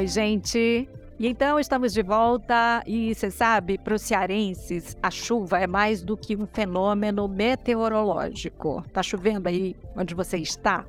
Oi, 0.00 0.06
gente! 0.06 0.88
E 1.18 1.28
então 1.28 1.60
estamos 1.60 1.92
de 1.92 2.00
volta 2.00 2.82
e 2.86 3.14
você 3.14 3.30
sabe, 3.30 3.76
para 3.76 3.94
os 3.94 4.00
cearenses, 4.00 4.96
a 5.02 5.10
chuva 5.10 5.58
é 5.58 5.66
mais 5.66 6.02
do 6.02 6.16
que 6.16 6.34
um 6.34 6.46
fenômeno 6.46 7.28
meteorológico. 7.28 8.82
Tá 8.94 9.02
chovendo 9.02 9.46
aí 9.46 9.76
onde 9.94 10.14
você 10.14 10.38
está? 10.38 10.86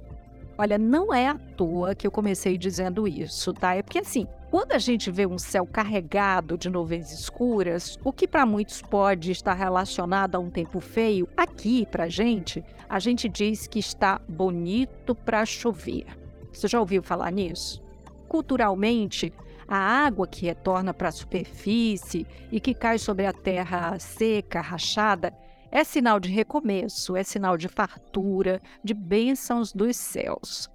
Olha, 0.58 0.78
não 0.78 1.14
é 1.14 1.28
à 1.28 1.38
toa 1.58 1.94
que 1.94 2.08
eu 2.08 2.12
comecei 2.12 2.58
dizendo 2.58 3.06
isso, 3.06 3.54
tá? 3.54 3.76
É 3.76 3.84
porque 3.84 4.00
assim, 4.00 4.26
quando 4.50 4.72
a 4.72 4.80
gente 4.80 5.12
vê 5.12 5.26
um 5.26 5.38
céu 5.38 5.66
carregado 5.66 6.58
de 6.58 6.70
nuvens 6.70 7.12
escuras, 7.12 8.00
o 8.06 8.14
que 8.14 8.26
para 8.26 8.46
muitos 8.46 8.82
pode 8.82 9.30
estar 9.30 9.56
relacionado 9.56 10.36
a 10.36 10.40
um 10.40 10.50
tempo 10.50 10.80
feio, 10.80 11.28
aqui 11.36 11.86
pra 11.86 12.08
gente, 12.08 12.64
a 12.88 12.98
gente 12.98 13.28
diz 13.28 13.68
que 13.68 13.80
está 13.80 14.22
bonito 14.26 15.14
para 15.14 15.46
chover. 15.46 16.06
Você 16.54 16.70
já 16.70 16.80
ouviu 16.80 17.04
falar 17.04 17.30
nisso? 17.30 17.91
Culturalmente, 18.32 19.34
a 19.68 19.76
água 19.78 20.26
que 20.26 20.46
retorna 20.46 20.94
para 20.94 21.10
a 21.10 21.12
superfície 21.12 22.26
e 22.50 22.62
que 22.62 22.74
cai 22.74 22.98
sobre 22.98 23.26
a 23.26 23.34
terra 23.34 24.00
seca, 24.00 24.62
rachada, 24.62 25.34
é 25.70 25.84
sinal 25.84 26.18
de 26.18 26.30
recomeço, 26.30 27.18
é 27.18 27.24
sinal 27.24 27.58
de 27.58 27.68
fartura, 27.68 28.62
de 28.82 28.94
bênçãos 28.94 29.74
dos 29.74 29.98
céus. 29.98 30.70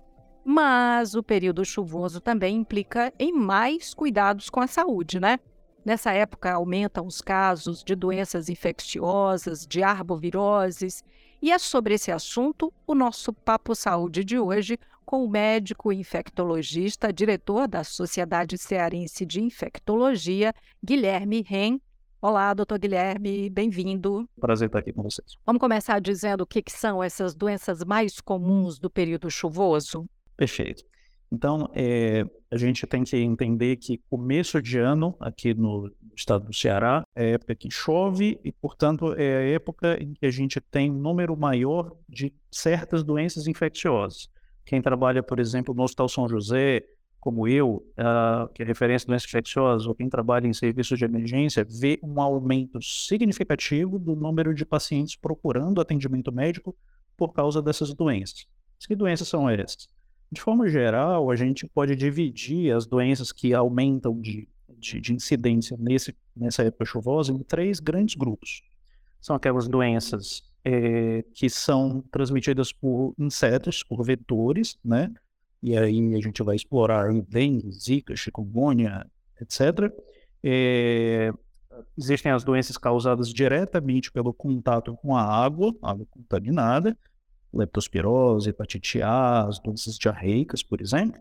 Mas 0.44 1.14
o 1.14 1.22
período 1.22 1.64
chuvoso 1.64 2.20
também 2.20 2.56
implica 2.56 3.10
em 3.18 3.32
mais 3.32 3.94
cuidados 3.94 4.50
com 4.50 4.60
a 4.60 4.66
saúde, 4.66 5.18
né? 5.18 5.38
Nessa 5.82 6.12
época 6.12 6.52
aumentam 6.52 7.06
os 7.06 7.22
casos 7.22 7.82
de 7.82 7.94
doenças 7.94 8.50
infecciosas, 8.50 9.66
de 9.66 9.82
arboviroses, 9.82 11.02
e 11.40 11.50
é 11.50 11.58
sobre 11.58 11.94
esse 11.94 12.12
assunto 12.12 12.70
o 12.86 12.94
nosso 12.94 13.32
Papo 13.32 13.74
Saúde 13.74 14.24
de 14.24 14.38
hoje 14.38 14.78
com 15.06 15.24
o 15.24 15.30
médico 15.30 15.92
infectologista, 15.92 17.12
diretor 17.12 17.68
da 17.68 17.84
Sociedade 17.84 18.58
Cearense 18.58 19.24
de 19.24 19.40
Infectologia, 19.40 20.52
Guilherme 20.84 21.42
Ren, 21.42 21.78
Olá, 22.20 22.52
doutor 22.54 22.78
Guilherme, 22.78 23.48
bem-vindo. 23.50 24.28
Prazer 24.40 24.66
estar 24.66 24.80
aqui 24.80 24.92
com 24.92 25.02
vocês. 25.02 25.36
Vamos 25.44 25.60
começar 25.60 26.00
dizendo 26.00 26.40
o 26.40 26.46
que, 26.46 26.60
que, 26.60 26.72
são 26.72 27.00
essas 27.00 27.36
doenças 27.36 27.84
mais 27.84 28.20
comuns 28.20 28.80
do 28.80 28.90
período 28.90 29.30
chuvoso? 29.30 30.08
Perfeito. 30.36 30.82
Então, 31.30 31.70
é, 31.72 32.24
a 32.50 32.56
gente 32.56 32.84
tem 32.86 33.04
que 33.04 33.16
entender 33.16 33.76
que 33.76 34.00
começo 34.10 34.60
de 34.60 34.78
ano, 34.78 35.14
aqui 35.20 35.54
no 35.54 35.92
estado 36.16 36.46
do 36.46 36.54
Ceará, 36.54 37.04
é 37.14 37.32
época 37.32 37.54
que 37.54 37.70
chove 37.70 38.40
e, 38.42 38.50
portanto, 38.50 39.12
é 39.12 39.36
a 39.36 39.48
época 39.50 40.02
em 40.02 40.14
que 40.14 40.26
a 40.26 40.30
gente 40.30 40.60
tem 40.60 40.90
um 40.90 40.98
número 40.98 41.36
maior 41.36 41.94
de 42.08 42.34
certas 42.50 43.04
doenças 43.04 43.46
infecciosas. 43.46 44.28
Quem 44.66 44.82
trabalha, 44.82 45.22
por 45.22 45.38
exemplo, 45.38 45.72
no 45.72 45.84
Hospital 45.84 46.08
São 46.08 46.28
José, 46.28 46.84
como 47.20 47.48
eu, 47.48 47.86
uh, 47.98 48.52
que 48.52 48.62
é 48.62 48.66
referência 48.66 49.06
em 49.06 49.08
doenças 49.08 49.28
infecciosas, 49.28 49.86
ou 49.86 49.94
quem 49.94 50.08
trabalha 50.08 50.46
em 50.46 50.52
serviços 50.52 50.98
de 50.98 51.04
emergência, 51.04 51.64
vê 51.68 51.98
um 52.02 52.20
aumento 52.20 52.82
significativo 52.82 53.98
do 53.98 54.14
número 54.14 54.52
de 54.52 54.66
pacientes 54.66 55.16
procurando 55.16 55.80
atendimento 55.80 56.32
médico 56.32 56.76
por 57.16 57.32
causa 57.32 57.62
dessas 57.62 57.94
doenças. 57.94 58.46
Que 58.86 58.94
doenças 58.94 59.28
são 59.28 59.48
essas? 59.48 59.88
De 60.30 60.40
forma 60.40 60.68
geral, 60.68 61.30
a 61.30 61.36
gente 61.36 61.66
pode 61.66 61.94
dividir 61.94 62.74
as 62.74 62.86
doenças 62.86 63.32
que 63.32 63.54
aumentam 63.54 64.20
de, 64.20 64.48
de, 64.78 65.00
de 65.00 65.14
incidência 65.14 65.76
nesse, 65.80 66.14
nessa 66.36 66.64
época 66.64 66.84
chuvosa 66.84 67.32
em 67.32 67.38
três 67.38 67.80
grandes 67.80 68.16
grupos. 68.16 68.62
São 69.20 69.34
aquelas 69.34 69.68
doenças 69.68 70.42
é, 70.68 71.22
que 71.32 71.48
são 71.48 72.02
transmitidas 72.10 72.72
por 72.72 73.14
insetos, 73.16 73.84
por 73.84 74.02
vetores, 74.02 74.76
né? 74.84 75.14
e 75.62 75.78
aí 75.78 76.14
a 76.16 76.20
gente 76.20 76.42
vai 76.42 76.56
explorar 76.56 77.12
dengue, 77.28 77.70
zika, 77.70 78.16
chikungunya, 78.16 79.06
etc. 79.40 79.92
É, 80.42 81.32
existem 81.96 82.32
as 82.32 82.42
doenças 82.42 82.76
causadas 82.76 83.32
diretamente 83.32 84.10
pelo 84.10 84.34
contato 84.34 84.96
com 84.96 85.14
a 85.14 85.22
água, 85.22 85.72
água 85.80 86.04
contaminada, 86.10 86.98
leptospirose, 87.54 88.50
hepatite 88.50 89.00
A, 89.00 89.46
as 89.46 89.60
doenças 89.60 89.96
diarreicas, 89.96 90.64
por 90.64 90.80
exemplo, 90.80 91.20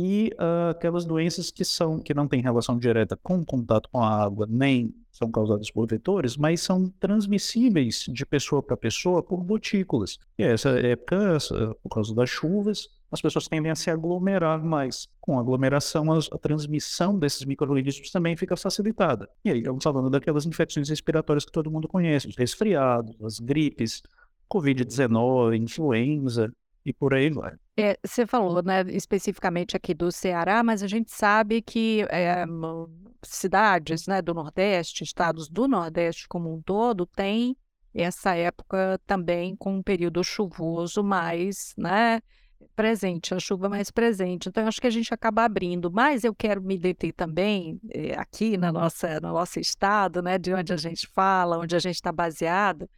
e 0.00 0.30
uh, 0.34 0.70
aquelas 0.70 1.04
doenças 1.04 1.50
que 1.50 1.64
são 1.64 1.98
que 1.98 2.14
não 2.14 2.28
têm 2.28 2.40
relação 2.40 2.78
direta 2.78 3.18
com 3.20 3.40
o 3.40 3.44
contato 3.44 3.88
com 3.90 4.00
a 4.00 4.08
água, 4.08 4.46
nem 4.48 4.94
são 5.10 5.28
causadas 5.28 5.72
por 5.72 5.88
vetores, 5.88 6.36
mas 6.36 6.60
são 6.60 6.88
transmissíveis 7.00 8.04
de 8.08 8.24
pessoa 8.24 8.62
para 8.62 8.76
pessoa 8.76 9.24
por 9.24 9.42
gotículas. 9.42 10.16
E 10.38 10.44
essa 10.44 10.68
época, 10.78 11.38
por 11.82 11.88
causa 11.88 12.14
das 12.14 12.30
chuvas, 12.30 12.88
as 13.10 13.20
pessoas 13.20 13.48
tendem 13.48 13.72
a 13.72 13.74
se 13.74 13.90
aglomerar 13.90 14.64
mais. 14.64 15.08
Com 15.20 15.36
aglomeração, 15.36 16.12
a, 16.12 16.18
a 16.18 16.38
transmissão 16.38 17.18
desses 17.18 17.44
micro-organismos 17.44 18.12
também 18.12 18.36
fica 18.36 18.56
facilitada. 18.56 19.28
E 19.44 19.50
aí, 19.50 19.58
estamos 19.58 19.82
falando 19.82 20.08
daquelas 20.08 20.46
infecções 20.46 20.88
respiratórias 20.88 21.44
que 21.44 21.50
todo 21.50 21.72
mundo 21.72 21.88
conhece, 21.88 22.28
os 22.28 22.36
resfriados, 22.36 23.20
as 23.20 23.40
gripes, 23.40 24.00
Covid-19, 24.48 25.56
influenza 25.60 26.52
e 26.88 26.92
por 26.92 27.14
aí 27.14 27.30
vai. 27.30 27.54
É, 27.76 27.98
você 28.04 28.26
falou, 28.26 28.62
né, 28.62 28.82
especificamente 28.88 29.76
aqui 29.76 29.94
do 29.94 30.10
Ceará, 30.10 30.62
mas 30.62 30.82
a 30.82 30.86
gente 30.86 31.12
sabe 31.12 31.62
que 31.62 32.06
é, 32.10 32.44
cidades 33.22 34.06
né, 34.06 34.22
do 34.22 34.34
Nordeste, 34.34 35.04
estados 35.04 35.48
do 35.48 35.68
Nordeste 35.68 36.26
como 36.28 36.52
um 36.52 36.60
todo, 36.62 37.06
têm 37.06 37.56
essa 37.94 38.34
época 38.34 39.00
também 39.06 39.56
com 39.56 39.76
um 39.76 39.82
período 39.82 40.22
chuvoso 40.22 41.02
mais, 41.02 41.74
né, 41.76 42.20
presente, 42.74 43.34
a 43.34 43.40
chuva 43.40 43.68
mais 43.68 43.90
presente. 43.90 44.48
Então, 44.48 44.62
eu 44.62 44.68
acho 44.68 44.80
que 44.80 44.86
a 44.86 44.90
gente 44.90 45.12
acaba 45.12 45.44
abrindo. 45.44 45.90
Mas 45.90 46.22
eu 46.22 46.34
quero 46.34 46.62
me 46.62 46.78
deter 46.78 47.12
também 47.12 47.80
eh, 47.90 48.14
aqui 48.16 48.56
na 48.56 48.70
nossa, 48.70 49.20
no 49.20 49.32
nosso 49.32 49.58
estado, 49.58 50.22
né, 50.22 50.38
de 50.38 50.54
onde 50.54 50.72
a 50.72 50.76
gente 50.76 51.06
fala, 51.08 51.58
onde 51.58 51.74
a 51.74 51.78
gente 51.78 51.96
está 51.96 52.12
baseado. 52.12 52.88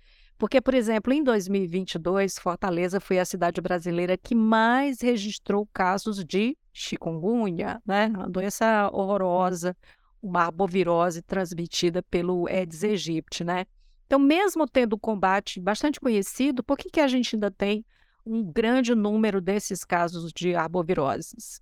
Porque, 0.41 0.59
por 0.59 0.73
exemplo, 0.73 1.12
em 1.12 1.23
2022, 1.23 2.39
Fortaleza 2.39 2.99
foi 2.99 3.19
a 3.19 3.27
cidade 3.27 3.61
brasileira 3.61 4.17
que 4.17 4.34
mais 4.34 5.03
registrou 5.03 5.69
casos 5.71 6.25
de 6.25 6.56
chikungunya, 6.73 7.78
né? 7.84 8.06
Uma 8.06 8.27
doença 8.27 8.89
horrorosa, 8.91 9.77
uma 10.23 10.45
arbovirose 10.45 11.21
transmitida 11.21 12.03
pelo 12.03 12.49
Aedes 12.49 12.83
aegypti, 12.83 13.45
né? 13.45 13.67
Então, 14.06 14.19
mesmo 14.19 14.67
tendo 14.67 14.97
combate 14.99 15.61
bastante 15.61 16.01
conhecido, 16.01 16.65
por 16.65 16.78
que, 16.78 16.89
que 16.89 17.01
a 17.01 17.07
gente 17.07 17.37
ainda 17.37 17.51
tem 17.51 17.84
um 18.25 18.43
grande 18.43 18.95
número 18.95 19.43
desses 19.43 19.84
casos 19.84 20.33
de 20.33 20.55
arboviroses? 20.55 21.61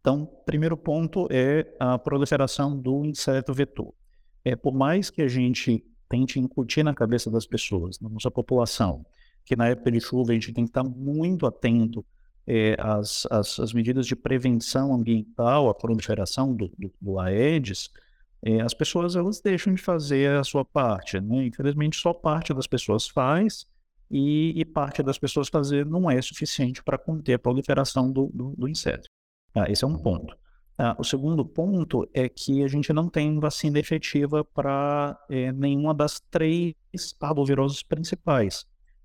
Então, 0.00 0.24
primeiro 0.46 0.76
ponto 0.76 1.26
é 1.32 1.66
a 1.80 1.98
proliferação 1.98 2.78
do 2.78 3.04
inseto 3.04 3.52
vetor. 3.52 3.92
É, 4.44 4.54
por 4.54 4.72
mais 4.72 5.10
que 5.10 5.20
a 5.20 5.28
gente 5.28 5.84
tente 6.10 6.40
incutir 6.40 6.84
na 6.84 6.92
cabeça 6.92 7.30
das 7.30 7.46
pessoas, 7.46 7.98
na 8.00 8.08
nossa 8.08 8.30
população, 8.30 9.06
que 9.44 9.56
na 9.56 9.68
época 9.68 9.92
de 9.92 10.00
chuva 10.00 10.32
a 10.32 10.34
gente 10.34 10.52
tem 10.52 10.64
que 10.64 10.70
estar 10.70 10.82
muito 10.82 11.46
atento 11.46 12.04
é, 12.46 12.76
às, 12.78 13.26
às, 13.30 13.60
às, 13.60 13.72
medidas 13.72 14.06
de 14.06 14.16
prevenção 14.16 14.92
ambiental, 14.92 15.70
à 15.70 15.74
proliferação 15.74 16.54
do, 16.54 16.68
do, 16.76 16.92
do 17.00 17.18
Aedes, 17.20 17.90
é, 18.42 18.60
as 18.60 18.74
pessoas 18.74 19.14
elas 19.14 19.40
deixam 19.40 19.72
de 19.72 19.80
fazer 19.80 20.36
a 20.36 20.44
sua 20.44 20.64
parte. 20.64 21.20
Né? 21.20 21.46
Infelizmente, 21.46 21.96
só 21.96 22.12
parte 22.12 22.52
das 22.52 22.66
pessoas 22.66 23.06
faz, 23.08 23.66
e, 24.10 24.60
e, 24.60 24.64
parte 24.64 25.04
das 25.04 25.18
pessoas 25.18 25.48
fazer 25.48 25.86
não 25.86 26.10
é 26.10 26.20
suficiente 26.20 26.82
para 26.82 26.98
conter 26.98 27.34
a 27.34 27.38
proliferação 27.38 28.10
do, 28.10 28.28
do, 28.34 28.56
do 28.58 28.68
inseto. 28.68 29.08
Ah, 29.54 29.70
esse 29.70 29.84
é 29.84 29.86
um 29.86 29.96
ponto. 29.96 30.36
Ah, 30.82 30.96
o 30.98 31.04
segundo 31.04 31.44
ponto 31.44 32.08
é 32.14 32.26
que 32.26 32.64
a 32.64 32.66
gente 32.66 32.90
não 32.90 33.06
tem 33.06 33.38
vacina 33.38 33.78
efetiva 33.78 34.42
para 34.42 35.14
é, 35.28 35.52
nenhuma 35.52 35.92
das 35.92 36.20
três 36.30 36.74
parvoviroses 37.18 37.82
principais, 37.82 38.64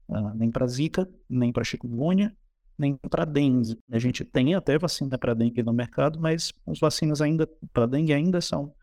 ah, 0.10 0.34
nem 0.36 0.50
para 0.50 0.66
Zika, 0.68 1.06
nem 1.30 1.52
para 1.52 1.66
chikungunya, 1.66 2.34
nem 2.78 2.96
para 2.96 3.26
dengue. 3.26 3.78
A 3.92 4.00
gente 4.00 4.24
tem 4.24 4.56
até 4.56 4.80
vacina 4.80 5.18
para 5.18 5.34
dengue 5.34 5.62
no 5.64 5.74
mercado, 5.74 6.18
mas 6.18 6.54
as 6.66 6.80
vacinas 6.80 7.20
ainda 7.22 7.46
para 7.74 7.86
dengue 7.86 8.14
ainda 8.14 8.40
são 8.40 8.74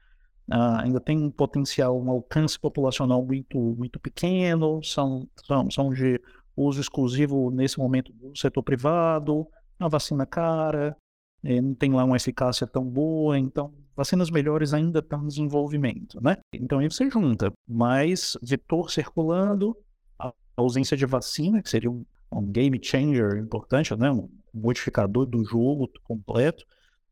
Uh, 0.51 0.83
ainda 0.83 1.01
tem 1.01 1.17
um 1.17 1.31
potencial, 1.31 1.99
um 1.99 2.11
alcance 2.11 2.59
populacional 2.59 3.25
muito, 3.25 3.59
muito 3.59 4.01
pequeno, 4.01 4.83
são, 4.83 5.27
são, 5.47 5.71
são 5.71 5.95
de 5.95 6.21
uso 6.57 6.81
exclusivo 6.81 7.49
nesse 7.53 7.79
momento 7.79 8.13
do 8.13 8.37
setor 8.37 8.63
privado, 8.63 9.47
a 9.79 9.89
vacina 9.89 10.27
cara, 10.27 10.89
eh, 10.89 11.02
não 11.43 11.75
tem 11.75 11.93
lá 11.93 12.05
uma 12.05 12.17
eficácia 12.17 12.67
tão 12.67 12.85
boa, 12.85 13.39
então 13.39 13.73
vacinas 13.97 14.31
melhores 14.31 14.73
ainda 14.73 15.01
estão 15.01 15.23
em 15.25 15.27
desenvolvimento, 15.27 16.23
né? 16.23 16.37
Então 16.53 16.79
aí 16.79 16.91
você 16.91 17.11
junta 17.11 17.53
mais 17.69 18.37
vetor 18.43 18.91
circulando, 18.91 19.77
a 20.19 20.33
ausência 20.57 20.97
de 20.97 21.05
vacina, 21.05 21.63
que 21.63 21.69
seria 21.69 21.91
um, 21.91 22.05
um 22.31 22.47
game 22.47 22.79
changer 22.83 23.37
importante, 23.39 23.95
né? 23.97 24.11
um 24.11 24.29
modificador 24.55 25.27
do 25.27 25.45
jogo 25.45 25.91
completo, 26.05 26.65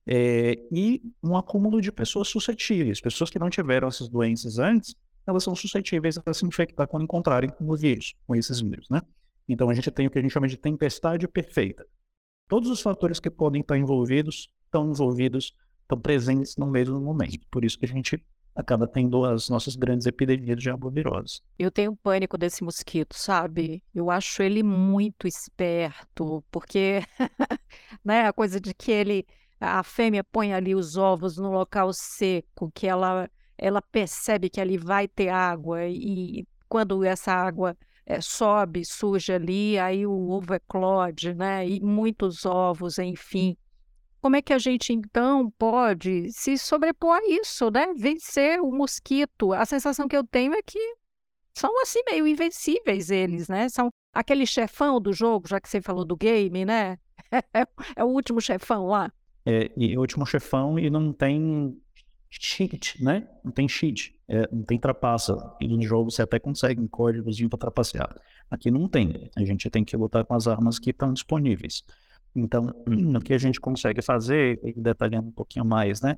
é, 0.07 0.59
e 0.73 1.03
um 1.23 1.37
acúmulo 1.37 1.81
de 1.81 1.93
pessoas 1.93 2.29
suscetíveis. 2.29 3.01
Pessoas 3.01 3.31
que 3.31 3.39
não 3.39 3.51
tiveram 3.51 3.89
essas 3.89 4.09
doenças 4.09 4.59
antes, 4.59 4.95
elas 5.27 5.45
são 5.45 5.55
suscetíveis 5.55 6.19
a 6.25 6.35
se 6.35 6.45
infectar 6.45 6.89
quando 6.89 7.05
encontrarem 7.05 7.51
com 7.51 7.69
o 7.69 7.77
vírus, 7.77 8.15
com 8.27 8.35
esses 8.35 8.61
vírus, 8.61 8.89
né? 8.89 9.01
Então 9.49 9.69
a 9.69 9.75
gente 9.75 9.91
tem 9.91 10.07
o 10.07 10.11
que 10.11 10.19
a 10.19 10.23
gente 10.23 10.33
chama 10.33 10.49
de 10.49 10.57
tempestade 10.57 11.27
perfeita. 11.29 11.87
Todos 12.51 12.69
os 12.69 12.81
fatores 12.81 13.21
que 13.21 13.31
podem 13.31 13.61
estar 13.61 13.79
envolvidos 13.79 14.51
estão 14.65 14.91
envolvidos 14.91 15.55
estão 15.83 16.01
presentes 16.01 16.57
no 16.57 16.67
mesmo 16.67 17.01
momento. 17.01 17.47
Por 17.49 17.65
isso 17.65 17.79
que 17.79 17.85
a 17.85 17.89
gente 17.89 18.21
acaba 18.57 18.89
tendo 18.89 19.25
as 19.25 19.49
nossas 19.49 19.77
grandes 19.77 20.05
epidemias 20.05 20.59
de 20.59 20.69
arbovirose. 20.69 21.43
Eu 21.57 21.71
tenho 21.71 21.95
pânico 21.95 22.37
desse 22.37 22.65
mosquito, 22.65 23.15
sabe? 23.15 23.85
Eu 23.95 24.11
acho 24.11 24.43
ele 24.43 24.65
muito 24.65 25.29
esperto, 25.29 26.43
porque 26.51 27.05
né, 28.05 28.27
a 28.27 28.33
coisa 28.33 28.61
de 28.61 28.75
que 28.75 28.91
ele 28.91 29.25
a 29.61 29.85
fêmea 29.85 30.25
põe 30.25 30.53
ali 30.53 30.75
os 30.75 30.97
ovos 30.97 31.37
no 31.37 31.53
local 31.53 31.93
seco, 31.93 32.69
que 32.75 32.89
ela 32.89 33.31
ela 33.57 33.81
percebe 33.81 34.51
que 34.51 34.61
ali 34.61 34.77
vai 34.77 35.07
ter 35.07 35.29
água 35.29 35.87
e 35.87 36.45
quando 36.69 37.05
essa 37.05 37.33
água 37.33 37.77
é, 38.07 38.21
sobe, 38.21 38.85
surge 38.85 39.33
ali, 39.33 39.79
aí 39.79 40.07
o 40.07 40.31
ovo 40.31 40.55
eclode, 40.55 41.35
né? 41.35 41.69
E 41.69 41.81
muitos 41.81 42.45
ovos, 42.45 42.99
enfim. 42.99 43.57
Como 44.21 44.37
é 44.37 44.43
que 44.43 44.53
a 44.53 44.59
gente 44.59 44.93
então 44.93 45.51
pode 45.59 46.31
se 46.31 46.59
sobrepor 46.59 47.17
a 47.17 47.27
isso, 47.27 47.71
né? 47.71 47.93
Vencer 47.97 48.61
o 48.61 48.71
mosquito. 48.71 49.53
A 49.53 49.65
sensação 49.65 50.07
que 50.07 50.17
eu 50.17 50.25
tenho 50.25 50.53
é 50.53 50.63
que 50.63 50.79
são 51.55 51.81
assim 51.83 52.01
meio 52.09 52.27
invencíveis 52.27 53.11
eles, 53.11 53.49
né? 53.49 53.69
São 53.69 53.91
aquele 54.13 54.45
chefão 54.47 55.01
do 55.01 55.13
jogo, 55.13 55.49
já 55.49 55.61
que 55.61 55.69
você 55.69 55.81
falou 55.81 56.05
do 56.05 56.17
game, 56.17 56.65
né? 56.65 56.99
É, 57.95 58.03
o 58.03 58.09
último 58.09 58.41
chefão 58.41 58.87
lá. 58.87 59.13
É, 59.47 59.71
e 59.77 59.97
o 59.97 60.01
último 60.01 60.27
chefão 60.27 60.79
e 60.79 60.91
não 60.91 61.13
tem 61.13 61.81
cheat, 62.31 63.03
né? 63.03 63.29
Não 63.45 63.51
tem 63.51 63.69
cheat, 63.69 64.15
é, 64.29 64.49
não 64.53 64.63
tem 64.63 64.79
trapaça. 64.79 65.37
E 65.61 65.69
no 65.69 65.83
jogo 65.83 66.11
você 66.11 66.23
até 66.23 66.39
consegue 66.39 66.81
um 66.81 66.89
códigozinho 66.89 67.49
para 67.49 67.59
trapacear. 67.59 68.17
Aqui 68.51 68.71
não 68.71 68.89
tem. 68.89 69.31
A 69.37 69.45
gente 69.45 69.69
tem 69.69 69.85
que 69.85 69.97
lutar 69.97 70.25
com 70.25 70.35
as 70.35 70.47
armas 70.47 70.79
que 70.79 70.91
estão 70.91 71.13
disponíveis. 71.13 71.83
Então, 72.35 72.73
o 73.17 73.21
que 73.21 73.35
a 73.35 73.39
gente 73.39 73.61
consegue 73.61 74.01
fazer, 74.01 74.61
detalhando 74.77 75.29
um 75.29 75.33
pouquinho 75.33 75.65
mais, 75.65 76.01
né? 76.01 76.17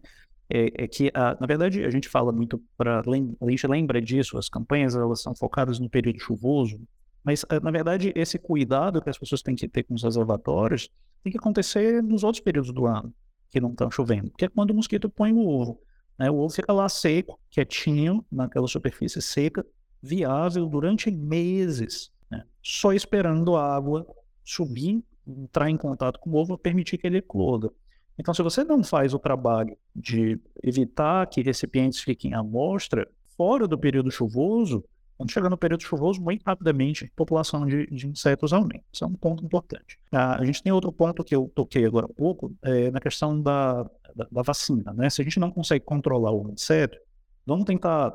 É, 0.51 0.85
é 0.85 0.89
que, 0.89 1.11
a, 1.15 1.37
na 1.41 1.47
verdade, 1.47 1.83
a 1.85 1.91
gente 1.91 2.09
fala 2.09 2.31
muito 2.31 2.63
para. 2.77 3.01
A 3.01 3.51
gente 3.51 3.67
lembra 3.67 4.01
disso, 4.03 4.37
as 4.37 4.49
campanhas 4.49 4.95
elas 4.95 5.23
são 5.23 5.35
focadas 5.35 5.79
no 5.79 5.89
período 5.89 6.21
chuvoso, 6.21 6.79
mas, 7.25 7.45
na 7.63 7.71
verdade, 7.71 8.13
esse 8.15 8.39
cuidado 8.39 9.01
que 9.01 9.09
as 9.09 9.17
pessoas 9.17 9.43
têm 9.43 9.55
que 9.55 9.69
ter 9.69 9.85
com 9.85 9.95
os 9.95 10.03
reservatórios 10.03 10.91
tem 11.23 11.31
que 11.31 11.39
acontecer 11.39 12.03
nos 12.03 12.25
outros 12.25 12.43
períodos 12.43 12.73
do 12.73 12.85
ano 12.85 13.15
que 13.49 13.61
não 13.61 13.71
estão 13.71 13.91
chovendo, 13.91 14.33
que 14.37 14.47
é 14.47 14.49
quando 14.49 14.71
o 14.71 14.75
mosquito 14.75 15.09
põe 15.09 15.33
o 15.33 15.47
ovo. 15.47 15.81
Né? 16.23 16.31
O 16.31 16.37
ovo 16.37 16.55
fica 16.55 16.73
lá 16.73 16.89
seco, 16.89 17.37
quietinho, 17.51 18.25
naquela 18.31 18.69
superfície 18.69 19.21
seca, 19.21 19.67
viável 20.01 20.67
durante 20.67 21.11
meses, 21.11 22.13
né? 22.31 22.45
só 22.63 22.93
esperando 22.93 23.57
a 23.57 23.75
água 23.75 24.07
subir 24.45 25.03
entrar 25.27 25.69
em 25.69 25.77
contato 25.77 26.21
com 26.21 26.31
o 26.31 26.37
ovo 26.37 26.57
permitir 26.57 26.99
que 26.99 27.09
ele 27.09 27.19
ecloda. 27.19 27.73
Então, 28.17 28.33
se 28.33 28.41
você 28.41 28.63
não 28.63 28.85
faz 28.85 29.13
o 29.13 29.19
trabalho 29.19 29.77
de 29.97 30.39
evitar 30.63 31.27
que 31.27 31.43
recipientes 31.43 31.99
fiquem 31.99 32.35
à 32.35 32.43
mostra 32.43 33.09
fora 33.37 33.67
do 33.67 33.77
período 33.77 34.11
chuvoso, 34.11 34.85
quando 35.23 35.31
chegar 35.31 35.49
no 35.49 35.57
período 35.57 35.85
chuvoso, 35.85 36.21
muito 36.21 36.43
rapidamente 36.43 37.05
a 37.05 37.09
população 37.17 37.65
de, 37.65 37.87
de 37.87 38.09
insetos 38.09 38.53
aumenta. 38.53 38.85
Isso 38.93 39.05
é 39.05 39.07
um 39.07 39.15
ponto 39.15 39.45
importante. 39.45 39.99
Ah, 40.11 40.37
a 40.37 40.45
gente 40.45 40.61
tem 40.63 40.73
outro 40.73 40.93
ponto 40.93 41.23
que 41.23 41.35
eu 41.35 41.51
toquei 41.55 41.85
agora 41.85 42.07
há 42.07 42.13
pouco, 42.13 42.53
é, 42.63 42.91
na 42.91 43.01
questão 43.01 43.41
da, 43.41 43.85
da, 44.17 44.27
da, 44.31 44.43
vacina. 44.43 44.93
Né? 44.93 45.09
Se 45.09 45.23
a 45.23 45.25
gente 45.25 45.39
não 45.39 45.51
consegue 45.51 45.85
controlar 45.85 46.33
o 46.33 46.51
inseto, 46.51 46.99
vamos 47.47 47.65
tentar 47.65 48.13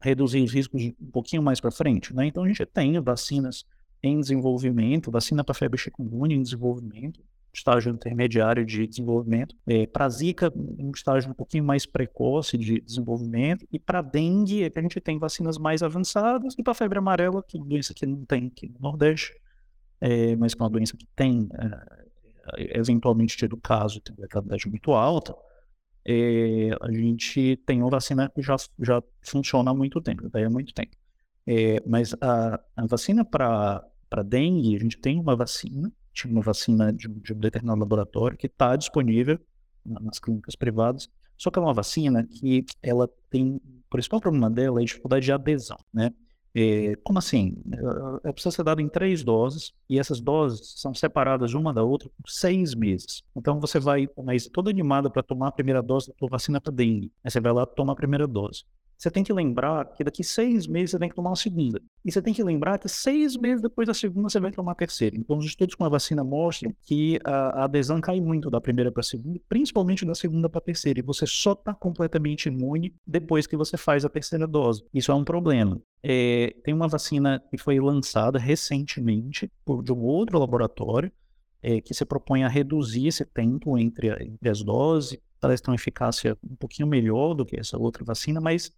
reduzir 0.00 0.40
os 0.40 0.52
riscos 0.52 0.80
um 1.00 1.10
pouquinho 1.10 1.42
mais 1.42 1.60
para 1.60 1.72
frente. 1.72 2.14
Né? 2.14 2.26
Então, 2.26 2.44
a 2.44 2.48
gente 2.48 2.64
tem 2.66 3.00
vacinas 3.00 3.64
em 4.00 4.20
desenvolvimento, 4.20 5.10
vacina 5.10 5.42
para 5.42 5.54
febre 5.54 5.78
chikungunya 5.78 6.36
em 6.36 6.42
desenvolvimento, 6.42 7.20
estágio 7.56 7.92
intermediário 7.92 8.64
de 8.64 8.86
desenvolvimento, 8.86 9.56
é, 9.66 9.86
para 9.86 10.08
Zika, 10.08 10.52
um 10.54 10.90
estágio 10.94 11.30
um 11.30 11.34
pouquinho 11.34 11.64
mais 11.64 11.86
precoce 11.86 12.58
de 12.58 12.80
desenvolvimento, 12.80 13.66
e 13.72 13.78
para 13.78 14.02
dengue, 14.02 14.62
é 14.62 14.70
a 14.74 14.80
gente 14.80 15.00
tem 15.00 15.18
vacinas 15.18 15.56
mais 15.56 15.82
avançadas, 15.82 16.54
e 16.58 16.62
para 16.62 16.74
febre 16.74 16.98
amarela, 16.98 17.42
que 17.42 17.56
é 17.56 17.60
uma 17.60 17.68
doença 17.68 17.94
que 17.94 18.04
não 18.04 18.24
tem 18.24 18.46
aqui 18.46 18.68
no 18.68 18.78
Nordeste, 18.80 19.32
é, 20.00 20.36
mas 20.36 20.54
que 20.54 20.60
é 20.60 20.64
uma 20.64 20.70
doença 20.70 20.96
que 20.96 21.06
tem, 21.16 21.48
é, 22.58 22.78
eventualmente, 22.78 23.36
tido 23.36 23.56
caso, 23.56 24.00
tem 24.00 24.14
letalidade 24.18 24.68
muito 24.68 24.92
alta, 24.92 25.34
é, 26.04 26.70
a 26.80 26.92
gente 26.92 27.56
tem 27.66 27.82
uma 27.82 27.90
vacina 27.90 28.30
que 28.30 28.42
já, 28.42 28.56
já 28.78 29.02
funciona 29.22 29.70
há 29.70 29.74
muito 29.74 30.00
tempo, 30.00 30.28
daí 30.28 30.44
há 30.44 30.50
muito 30.50 30.72
tempo. 30.72 30.94
É, 31.46 31.82
mas 31.86 32.14
a, 32.20 32.60
a 32.76 32.86
vacina 32.86 33.24
para 33.24 33.82
dengue, 34.24 34.76
a 34.76 34.78
gente 34.78 34.98
tem 34.98 35.18
uma 35.18 35.34
vacina, 35.34 35.90
tinha 36.16 36.32
uma 36.32 36.40
vacina 36.40 36.92
de, 36.92 37.06
de 37.08 37.32
um 37.32 37.38
determinado 37.38 37.78
laboratório 37.78 38.36
que 38.36 38.46
está 38.46 38.74
disponível 38.74 39.38
nas 39.84 40.18
clínicas 40.18 40.56
privadas, 40.56 41.08
só 41.36 41.50
que 41.50 41.58
é 41.58 41.62
uma 41.62 41.74
vacina 41.74 42.26
que 42.26 42.64
ela 42.82 43.08
tem, 43.30 43.56
o 43.56 43.90
principal 43.90 44.20
problema 44.20 44.50
dela 44.50 44.80
é 44.80 44.82
a 44.82 44.86
dificuldade 44.86 45.26
de 45.26 45.32
adesão, 45.32 45.78
né? 45.92 46.12
É, 46.58 46.96
como 47.04 47.18
assim? 47.18 47.54
Ela 47.70 48.32
precisa 48.32 48.50
ser 48.50 48.64
dada 48.64 48.80
em 48.80 48.88
três 48.88 49.22
doses 49.22 49.74
e 49.90 49.98
essas 49.98 50.22
doses 50.22 50.80
são 50.80 50.94
separadas 50.94 51.52
uma 51.52 51.72
da 51.72 51.82
outra 51.82 52.08
por 52.08 52.30
seis 52.30 52.74
meses. 52.74 53.22
Então 53.36 53.60
você 53.60 53.78
vai, 53.78 54.08
mas 54.24 54.48
toda 54.48 54.70
animada 54.70 55.10
para 55.10 55.22
tomar 55.22 55.48
a 55.48 55.52
primeira 55.52 55.82
dose 55.82 56.08
da 56.08 56.14
tua 56.14 56.30
vacina 56.30 56.58
para 56.58 56.72
dengue. 56.72 57.12
Aí 57.22 57.30
você 57.30 57.40
vai 57.40 57.52
lá 57.52 57.66
tomar 57.66 57.92
a 57.92 57.96
primeira 57.96 58.26
dose 58.26 58.64
você 58.96 59.10
tem 59.10 59.22
que 59.22 59.32
lembrar 59.32 59.92
que 59.94 60.02
daqui 60.02 60.24
seis 60.24 60.66
meses 60.66 60.92
você 60.92 60.98
tem 60.98 61.08
que 61.08 61.14
tomar 61.14 61.30
uma 61.30 61.36
segunda. 61.36 61.80
E 62.04 62.10
você 62.10 62.22
tem 62.22 62.32
que 62.32 62.42
lembrar 62.42 62.78
que 62.78 62.88
seis 62.88 63.36
meses 63.36 63.60
depois 63.60 63.86
da 63.86 63.92
segunda 63.92 64.28
você 64.28 64.40
vai 64.40 64.50
tomar 64.50 64.72
a 64.72 64.74
terceira. 64.74 65.16
Então, 65.16 65.36
os 65.36 65.44
estudos 65.44 65.74
com 65.74 65.84
a 65.84 65.88
vacina 65.88 66.24
mostram 66.24 66.74
que 66.82 67.18
a, 67.24 67.64
adesão 67.64 68.00
cai 68.00 68.20
muito 68.20 68.48
da 68.48 68.60
primeira 68.60 68.90
para 68.90 69.00
a 69.00 69.04
segunda, 69.04 69.38
principalmente 69.48 70.04
da 70.04 70.14
segunda 70.14 70.48
para 70.48 70.58
a 70.58 70.62
terceira. 70.62 70.98
E 70.98 71.02
você 71.02 71.26
só 71.26 71.52
está 71.52 71.74
completamente 71.74 72.48
imune 72.48 72.94
depois 73.06 73.46
que 73.46 73.56
você 73.56 73.76
faz 73.76 74.04
a 74.04 74.08
terceira 74.08 74.46
dose. 74.46 74.84
Isso 74.94 75.12
é 75.12 75.14
um 75.14 75.24
problema. 75.24 75.80
É, 76.02 76.54
tem 76.64 76.72
uma 76.72 76.88
vacina 76.88 77.42
que 77.50 77.58
foi 77.58 77.78
lançada 77.78 78.38
recentemente 78.38 79.50
por, 79.64 79.82
de 79.82 79.92
um 79.92 80.02
outro 80.02 80.38
laboratório 80.38 81.12
é, 81.62 81.80
que 81.80 81.92
se 81.92 82.04
propõe 82.04 82.44
a 82.44 82.48
reduzir 82.48 83.08
esse 83.08 83.24
tempo 83.24 83.76
entre, 83.76 84.08
entre 84.24 84.48
as 84.48 84.62
doses. 84.62 85.18
Parece 85.40 85.62
ter 85.62 85.70
uma 85.70 85.74
eficácia 85.74 86.38
um 86.42 86.56
pouquinho 86.56 86.88
melhor 86.88 87.34
do 87.34 87.44
que 87.44 87.58
essa 87.58 87.76
outra 87.76 88.04
vacina, 88.04 88.40
mas 88.40 88.72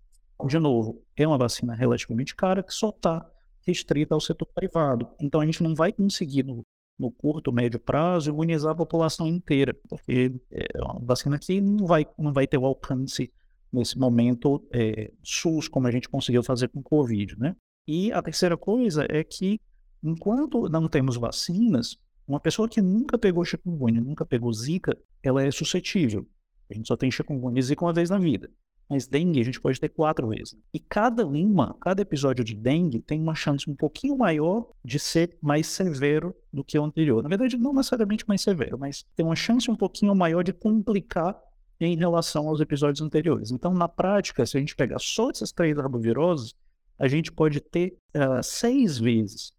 de 0.47 0.59
novo, 0.59 1.03
é 1.17 1.27
uma 1.27 1.39
vacina 1.39 1.75
relativamente 1.75 2.35
cara 2.35 2.63
que 2.63 2.73
só 2.73 2.91
está 2.91 3.27
restrita 3.67 4.15
ao 4.15 4.21
setor 4.21 4.47
privado. 4.55 5.09
Então 5.21 5.41
a 5.41 5.47
gente 5.47 5.63
não 5.63 5.75
vai 5.75 5.93
conseguir, 5.93 6.43
no, 6.43 6.65
no 6.99 7.11
curto, 7.11 7.53
médio 7.53 7.79
prazo, 7.79 8.31
imunizar 8.31 8.73
a 8.73 8.77
população 8.77 9.27
inteira, 9.27 9.77
porque 9.89 10.35
é 10.51 10.67
uma 10.83 11.01
vacina 11.01 11.39
que 11.39 11.61
não 11.61 11.87
vai, 11.87 12.07
não 12.19 12.33
vai 12.33 12.47
ter 12.47 12.59
o 12.59 12.65
alcance 12.65 13.33
nesse 13.73 13.99
momento 13.99 14.67
é, 14.73 15.13
SUS, 15.23 15.69
como 15.69 15.87
a 15.87 15.91
gente 15.91 16.09
conseguiu 16.09 16.43
fazer 16.43 16.69
com 16.69 16.81
o 16.81 16.83
Covid, 16.83 17.39
né? 17.39 17.55
E 17.87 18.13
a 18.13 18.23
terceira 18.23 18.57
coisa 18.57 19.07
é 19.09 19.23
que, 19.23 19.61
enquanto 20.03 20.69
não 20.69 20.89
temos 20.89 21.17
vacinas, 21.17 21.97
uma 22.27 22.41
pessoa 22.41 22.69
que 22.69 22.81
nunca 22.81 23.19
pegou 23.19 23.45
chikungunya, 23.45 24.01
nunca 24.01 24.25
pegou 24.25 24.53
zika, 24.53 24.97
ela 25.23 25.43
é 25.43 25.51
suscetível. 25.51 26.27
A 26.71 26.75
gente 26.75 26.87
só 26.87 26.97
tem 26.97 27.11
chikungunya 27.11 27.59
e 27.59 27.63
zika 27.63 27.85
uma 27.85 27.93
vez 27.93 28.11
na 28.11 28.19
vida. 28.19 28.51
Mas 28.89 29.07
dengue 29.07 29.41
a 29.41 29.45
gente 29.45 29.61
pode 29.61 29.79
ter 29.79 29.91
quatro 29.91 30.29
vezes. 30.29 30.57
E 30.73 30.81
cada 30.81 31.27
uma, 31.27 31.75
cada 31.81 32.01
episódio 32.01 32.43
de 32.43 32.55
dengue 32.55 33.01
tem 33.01 33.21
uma 33.21 33.35
chance 33.35 33.69
um 33.69 33.75
pouquinho 33.75 34.17
maior 34.17 34.67
de 34.83 34.99
ser 34.99 35.37
mais 35.43 35.67
severo 35.67 36.35
do 36.53 36.65
que 36.65 36.79
o 36.79 36.85
anterior. 36.85 37.23
Na 37.23 37.29
verdade, 37.29 37.59
não 37.59 37.75
necessariamente 37.75 38.27
mais 38.27 38.41
severo, 38.41 38.79
mas 38.79 39.05
tem 39.15 39.27
uma 39.27 39.37
chance 39.37 39.71
um 39.71 39.77
pouquinho 39.77 40.15
maior 40.15 40.43
de 40.43 40.53
complicar 40.53 41.39
em 41.81 41.97
relação 41.97 42.49
aos 42.49 42.61
episódios 42.61 43.01
anteriores. 43.01 43.51
Então, 43.51 43.73
na 43.73 43.89
prática, 43.89 44.45
se 44.45 44.57
a 44.57 44.61
gente 44.61 44.75
pegar 44.75 44.99
só 44.99 45.31
essas 45.31 45.53
três 45.53 45.79
arboviroses, 45.79 46.55
a 46.99 47.07
gente 47.07 47.31
pode 47.31 47.61
ter 47.61 47.97
uh, 48.17 48.43
seis 48.43 48.99
vezes 48.99 49.53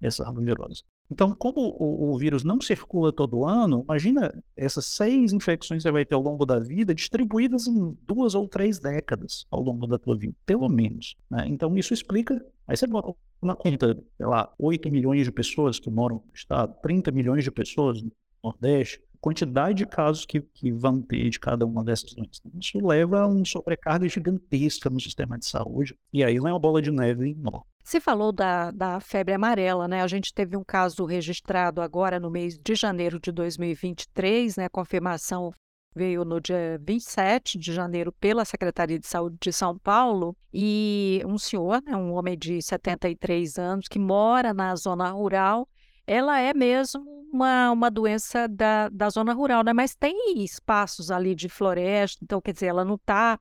essa 0.00 0.24
arbovirose. 0.24 0.84
Então, 1.10 1.34
como 1.34 1.60
o, 1.78 2.12
o, 2.12 2.18
vírus 2.18 2.44
não 2.44 2.60
circula 2.60 3.12
todo 3.12 3.44
ano, 3.44 3.82
imagina 3.84 4.34
essas 4.56 4.86
seis 4.86 5.32
infecções 5.32 5.78
que 5.78 5.82
você 5.82 5.92
vai 5.92 6.04
ter 6.04 6.14
ao 6.14 6.22
longo 6.22 6.46
da 6.46 6.58
vida 6.58 6.94
distribuídas 6.94 7.66
em 7.66 7.96
duas 8.06 8.34
ou 8.34 8.48
três 8.48 8.78
décadas 8.78 9.46
ao 9.50 9.62
longo 9.62 9.86
da 9.86 9.98
tua 9.98 10.16
vida, 10.16 10.34
pelo 10.46 10.68
menos. 10.68 11.14
Né? 11.30 11.44
Então, 11.48 11.76
isso 11.76 11.92
explica. 11.92 12.44
Aí 12.66 12.76
você 12.76 12.86
bota 12.86 13.14
na 13.42 13.54
conta, 13.54 13.94
sei 14.16 14.26
lá, 14.26 14.50
8 14.58 14.90
milhões 14.90 15.24
de 15.24 15.32
pessoas 15.32 15.78
que 15.78 15.90
moram 15.90 16.16
no 16.16 16.34
estado, 16.34 16.74
30 16.82 17.12
milhões 17.12 17.44
de 17.44 17.50
pessoas 17.50 18.02
no 18.02 18.10
Nordeste, 18.42 19.00
quantidade 19.24 19.78
de 19.78 19.86
casos 19.86 20.26
que, 20.26 20.42
que 20.42 20.70
vão 20.70 21.00
ter 21.00 21.30
de 21.30 21.40
cada 21.40 21.64
uma 21.64 21.82
dessas 21.82 22.12
doenças. 22.12 22.42
Isso 22.60 22.86
leva 22.86 23.20
a 23.20 23.26
uma 23.26 23.42
sobrecarga 23.46 24.06
gigantesca 24.06 24.90
no 24.90 25.00
sistema 25.00 25.38
de 25.38 25.46
saúde, 25.46 25.98
e 26.12 26.22
aí 26.22 26.36
é 26.36 26.40
uma 26.40 26.58
bola 26.58 26.82
de 26.82 26.90
neve 26.90 27.30
enorme. 27.30 27.64
Você 27.82 28.00
falou 28.00 28.32
da, 28.32 28.70
da 28.70 29.00
febre 29.00 29.32
amarela, 29.32 29.88
né? 29.88 30.02
A 30.02 30.06
gente 30.06 30.32
teve 30.34 30.58
um 30.58 30.62
caso 30.62 31.06
registrado 31.06 31.80
agora 31.80 32.20
no 32.20 32.30
mês 32.30 32.58
de 32.58 32.74
janeiro 32.74 33.18
de 33.18 33.32
2023, 33.32 34.56
né? 34.56 34.66
A 34.66 34.70
confirmação 34.70 35.54
veio 35.94 36.22
no 36.22 36.38
dia 36.38 36.78
27 36.82 37.58
de 37.58 37.72
janeiro 37.72 38.12
pela 38.12 38.44
Secretaria 38.44 38.98
de 38.98 39.06
Saúde 39.06 39.38
de 39.40 39.52
São 39.52 39.78
Paulo 39.78 40.36
e 40.52 41.22
um 41.24 41.38
senhor, 41.38 41.80
né, 41.82 41.96
um 41.96 42.12
homem 42.12 42.36
de 42.36 42.60
73 42.60 43.58
anos 43.58 43.88
que 43.88 43.98
mora 43.98 44.52
na 44.52 44.74
zona 44.76 45.10
rural, 45.10 45.68
ela 46.06 46.40
é 46.40 46.52
mesmo 46.54 47.02
uma, 47.32 47.70
uma 47.70 47.90
doença 47.90 48.46
da, 48.46 48.88
da 48.88 49.10
zona 49.10 49.32
rural, 49.32 49.64
né? 49.64 49.72
Mas 49.72 49.94
tem 49.94 50.42
espaços 50.42 51.10
ali 51.10 51.34
de 51.34 51.48
floresta, 51.48 52.20
então 52.22 52.40
quer 52.40 52.52
dizer, 52.52 52.66
ela 52.66 52.84
não 52.84 52.94
está 52.94 53.38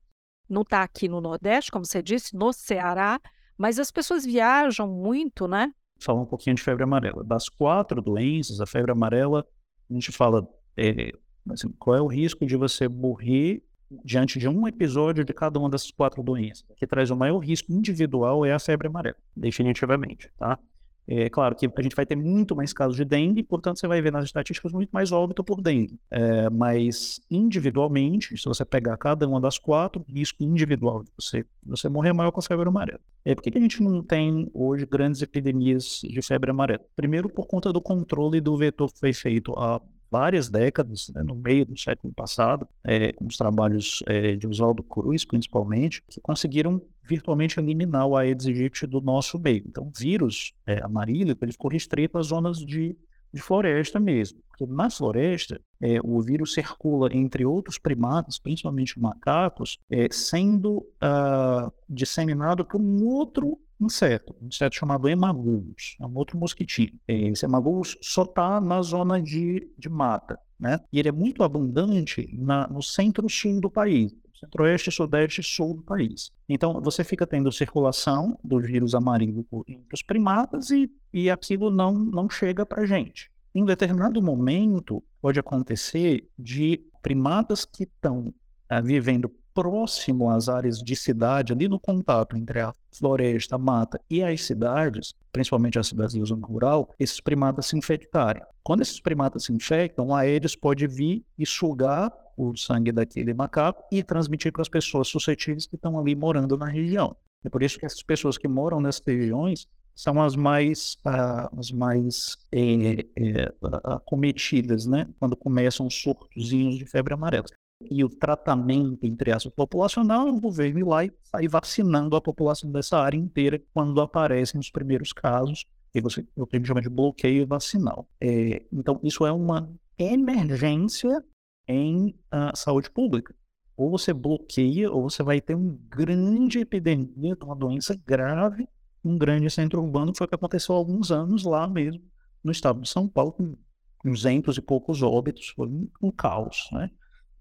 não 0.50 0.64
tá 0.64 0.84
aqui 0.84 1.08
no 1.08 1.22
Nordeste, 1.22 1.72
como 1.72 1.86
você 1.86 2.02
disse, 2.02 2.36
no 2.36 2.52
Ceará, 2.52 3.20
mas 3.58 3.80
as 3.80 3.92
pessoas 3.92 4.26
viajam 4.26 4.88
muito, 4.88 5.48
né? 5.48 5.74
Falar 6.00 6.22
um 6.22 6.26
pouquinho 6.26 6.56
de 6.56 6.62
febre 6.62 6.84
amarela. 6.84 7.24
Das 7.24 7.48
quatro 7.50 8.02
doenças, 8.02 8.60
a 8.60 8.66
febre 8.66 8.92
amarela, 8.92 9.48
a 9.90 9.94
gente 9.94 10.12
fala 10.12 10.48
é, 10.78 11.12
assim, 11.50 11.70
qual 11.80 11.96
é 11.96 12.02
o 12.02 12.08
risco 12.08 12.46
de 12.46 12.56
você 12.56 12.88
morrer 12.88 13.64
diante 14.04 14.40
de 14.40 14.48
um 14.48 14.68
episódio 14.68 15.24
de 15.24 15.34
cada 15.34 15.60
uma 15.60 15.70
dessas 15.70 15.92
quatro 15.92 16.24
doenças. 16.24 16.66
O 16.70 16.76
que 16.76 16.88
traz 16.88 17.12
o 17.12 17.16
maior 17.16 17.40
risco 17.40 17.72
individual 17.72 18.46
é 18.46 18.52
a 18.52 18.60
febre 18.60 18.88
amarela, 18.88 19.18
definitivamente, 19.36 20.32
tá? 20.38 20.60
É 21.08 21.30
claro 21.30 21.56
que 21.56 21.66
a 21.66 21.82
gente 21.82 21.96
vai 21.96 22.06
ter 22.06 22.16
muito 22.16 22.56
mais 22.56 22.72
casos 22.72 22.96
de 22.96 23.04
dengue, 23.04 23.44
portanto 23.44 23.80
você 23.80 23.88
vai 23.88 24.02
ver 24.02 24.12
nas 24.12 24.26
estatísticas 24.26 24.72
muito 24.72 24.90
mais 24.92 25.12
óbito 25.12 25.44
por 25.44 25.62
dengue. 25.62 26.00
É, 26.10 26.50
mas 26.50 27.20
individualmente, 27.30 28.38
se 28.38 28.46
você 28.46 28.64
pegar 28.64 28.98
cada 28.98 29.28
uma 29.28 29.42
das 29.42 29.58
quatro, 29.58 30.06
risco 30.08 30.44
individual 30.44 31.04
de 31.04 31.12
você, 31.18 31.46
você 31.66 31.90
morrer 31.90 32.10
é 32.10 32.14
maior 32.14 32.32
com 32.32 32.40
a 32.40 32.44
febre 32.44 32.68
amarela. 32.68 33.00
É, 33.26 33.36
por 33.36 33.42
que, 33.42 33.52
que 33.52 33.58
a 33.58 33.62
gente 33.62 33.82
não 33.82 34.02
tem 34.02 34.50
hoje 34.54 34.86
grandes 34.86 35.22
epidemias 35.22 36.02
de 36.04 36.22
febre 36.22 36.52
amarela? 36.52 36.84
Primeiro, 36.96 37.30
por 37.30 37.48
conta 37.48 37.72
do 37.74 37.82
controle 37.82 38.40
do 38.40 38.56
vetor 38.58 38.92
que 38.92 39.00
foi 39.00 39.14
feito 39.14 39.54
há 39.58 39.82
várias 40.14 40.48
décadas, 40.48 41.12
né, 41.16 41.24
no 41.24 41.34
meio 41.34 41.66
do 41.66 41.76
século 41.76 42.14
passado, 42.14 42.68
é, 42.84 43.12
com 43.14 43.26
os 43.26 43.36
trabalhos 43.36 44.04
é, 44.06 44.36
de 44.36 44.46
Oswaldo 44.46 44.84
Cruz, 44.84 45.26
principalmente, 45.26 46.04
que 46.08 46.22
conseguiram 46.22 46.80
virtualmente 47.06 47.60
eliminar 47.60 48.08
o 48.08 48.16
Aedes 48.16 48.48
aegypti 48.48 48.88
do 48.88 49.02
nosso 49.02 49.40
meio. 49.40 49.64
Então, 49.68 49.92
vírus 49.96 50.54
é, 50.66 50.82
amarílico 50.84 51.44
ele 51.44 51.52
ficou 51.52 51.72
restrito 51.72 52.18
às 52.18 52.28
zonas 52.28 52.58
de, 52.58 52.96
de 53.34 53.42
floresta 53.42 54.00
mesmo. 54.00 54.40
Porque 54.48 54.66
na 54.66 54.90
floresta, 54.90 55.60
é, 55.82 56.00
o 56.04 56.22
vírus 56.22 56.54
circula 56.54 57.10
entre 57.12 57.46
outros 57.46 57.78
primatas, 57.78 58.40
principalmente 58.40 59.00
macacos, 59.00 59.80
é, 59.90 60.08
sendo 60.12 60.78
uh, 60.78 61.72
disseminado 61.90 62.64
por 62.64 62.80
um 62.80 63.04
outro 63.06 63.60
inseto, 63.82 64.36
um 64.42 64.48
inseto 64.48 64.76
chamado 64.76 65.10
hemagulus, 65.10 65.98
é 66.00 66.06
um 66.06 66.16
outro 66.16 66.38
mosquitinho. 66.38 66.94
Esse 67.08 67.46
hemagulus 67.46 67.98
só 68.02 68.24
está 68.24 68.62
na 68.62 68.82
zona 68.82 69.22
de, 69.22 69.68
de 69.78 69.90
mata, 69.90 70.40
né? 70.60 70.80
E 70.92 71.00
ele 71.00 71.10
é 71.10 71.12
muito 71.12 71.44
abundante 71.44 72.30
na, 72.34 72.68
no 72.68 72.82
centro-sul 72.82 73.60
do 73.60 73.70
país, 73.70 74.16
centro-oeste, 74.44 74.92
sudeste 74.92 75.42
e 75.42 75.44
sul 75.44 75.76
do 75.76 75.82
país. 75.82 76.32
Então, 76.48 76.82
você 76.82 77.04
fica 77.04 77.26
tendo 77.26 77.52
circulação 77.52 78.38
do 78.44 78.60
vírus 78.60 78.94
amarílico 78.94 79.64
entre 79.68 79.94
os 79.94 80.02
primatas 80.02 80.70
e, 80.70 80.92
e 81.12 81.30
aquilo 81.30 81.70
não, 81.70 81.94
não 81.94 82.30
chega 82.30 82.66
para 82.66 82.84
a 82.84 82.86
gente. 82.86 83.32
Em 83.56 83.66
determinado 83.66 84.22
momento, 84.22 85.04
pode 85.22 85.40
acontecer 85.40 86.28
de 86.38 86.82
primatas 87.02 87.66
que 87.66 87.84
estão 87.84 88.34
ah, 88.68 88.82
vivendo 88.82 89.30
próximo 89.54 90.30
às 90.30 90.50
áreas 90.50 90.80
de 90.80 90.96
cidade, 90.96 91.54
ali 91.54 91.68
no 91.68 91.80
contato 91.80 92.36
entre 92.36 92.60
a 92.60 92.74
floresta, 92.92 93.56
a 93.56 93.60
mata 93.60 94.02
e 94.10 94.24
as 94.24 94.44
cidades, 94.44 95.14
principalmente 95.32 95.78
as 95.78 95.88
cidades 95.88 96.16
da 96.16 96.26
zona 96.26 96.46
rural, 96.46 96.90
esses 97.00 97.22
primatas 97.22 97.68
se 97.68 97.78
infectarem. 97.78 98.42
Quando 98.64 98.82
esses 98.82 99.00
primatas 99.00 99.44
se 99.44 99.54
infectam, 99.54 100.14
a 100.14 100.22
Aedes 100.22 100.56
pode 100.56 100.88
vir 100.88 101.24
e 101.38 101.46
sugar 101.46 102.12
o 102.38 102.56
sangue 102.56 102.92
daquele 102.92 103.34
macaco 103.34 103.84
e 103.92 104.04
transmitir 104.04 104.52
para 104.52 104.62
as 104.62 104.70
pessoas 104.70 105.08
suscetíveis 105.08 105.66
que 105.66 105.76
estão 105.76 106.00
ali 106.00 106.16
morando 106.16 106.58
na 106.58 106.68
região. 106.68 107.16
É 107.44 107.50
por 107.50 107.62
isso 107.62 107.78
que 107.78 107.86
essas 107.86 108.02
pessoas 108.02 108.38
que 108.38 108.48
moram 108.48 108.80
nessas 108.80 109.04
regiões 109.06 109.68
são 109.96 110.22
as 110.22 110.36
mais, 110.36 110.98
uh, 111.06 111.60
as 111.60 111.72
mais 111.72 112.38
é, 112.52 113.06
é, 113.16 113.54
acometidas, 113.84 114.86
né? 114.86 115.08
Quando 115.20 115.36
começam 115.36 115.86
os 115.86 115.94
surtozinhos 115.94 116.78
de 116.78 116.86
febre 116.86 117.14
amarela 117.14 117.46
e 117.90 118.04
o 118.04 118.10
tratamento, 118.10 119.06
entre 119.06 119.32
aspas, 119.32 119.54
populacional, 119.54 120.28
o 120.28 120.40
governo 120.40 120.80
ir 120.80 120.84
lá 120.84 121.06
e 121.06 121.12
sair 121.24 121.48
vacinando 121.48 122.16
a 122.16 122.22
população 122.22 122.72
dessa 122.72 122.98
área 122.98 123.18
inteira 123.18 123.62
quando 123.74 124.00
aparecem 124.02 124.60
os 124.60 124.70
primeiros 124.70 125.12
casos, 125.12 125.66
e 125.94 126.02
você, 126.02 126.26
o 126.36 126.48
que 126.48 126.56
a 126.56 126.60
gente 126.60 126.68
chama 126.68 126.82
de 126.82 126.90
bloqueio 126.90 127.46
vacinal. 127.46 128.08
É, 128.20 128.64
então, 128.72 129.00
isso 129.04 129.26
é 129.26 129.32
uma 129.32 129.70
emergência 129.98 131.24
em 131.68 132.10
uh, 132.34 132.56
saúde 132.56 132.90
pública. 132.90 133.34
Ou 133.76 133.90
você 133.90 134.14
bloqueia, 134.14 134.92
ou 134.92 135.10
você 135.10 135.24
vai 135.24 135.42
ter 135.42 135.56
uma 135.56 135.78
grande 135.90 136.60
epidemia 136.60 137.36
de 137.36 137.44
uma 137.44 137.56
doença 137.56 138.00
grave, 138.06 138.68
um 139.04 139.18
grande 139.18 139.50
centro 139.50 139.82
urbano, 139.82 140.14
foi 140.16 140.26
o 140.26 140.28
que 140.28 140.36
aconteceu 140.36 140.76
há 140.76 140.78
alguns 140.78 141.12
anos 141.12 141.44
lá 141.44 141.68
mesmo, 141.68 142.04
no 142.44 142.52
estado 142.52 142.82
de 142.82 142.90
São 142.90 143.08
Paulo, 143.08 143.32
com 143.34 143.56
200 144.04 144.58
e 144.58 144.62
poucos 144.62 145.02
óbitos, 145.02 145.50
foi 145.50 145.68
um, 145.68 145.90
um 146.02 146.12
caos, 146.12 146.70
né? 146.72 146.90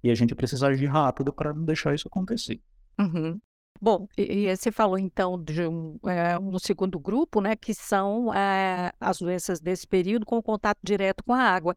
E 0.03 0.11
a 0.11 0.15
gente 0.15 0.35
precisa 0.35 0.69
agir 0.69 0.87
rápido 0.87 1.33
para 1.33 1.53
não 1.53 1.65
deixar 1.65 1.95
isso 1.95 2.09
acontecer. 2.09 2.61
Uhum. 2.99 3.39
Bom, 3.81 4.07
e, 4.17 4.47
e, 4.47 4.57
você 4.57 4.71
falou 4.71 4.99
então 4.99 5.43
de 5.43 5.67
um, 5.67 5.99
é, 6.07 6.39
um, 6.39 6.57
segundo 6.59 7.01
grupo, 7.01 7.41
né, 7.41 7.57
que 7.57 7.75
são 7.75 8.33
é, 8.33 8.93
as 9.01 9.19
doenças 9.19 9.61
desse 9.61 9.87
período 9.87 10.25
com 10.25 10.41
contato 10.41 10.79
direto 10.83 11.25
com 11.25 11.33
a 11.33 11.41
água. 11.41 11.75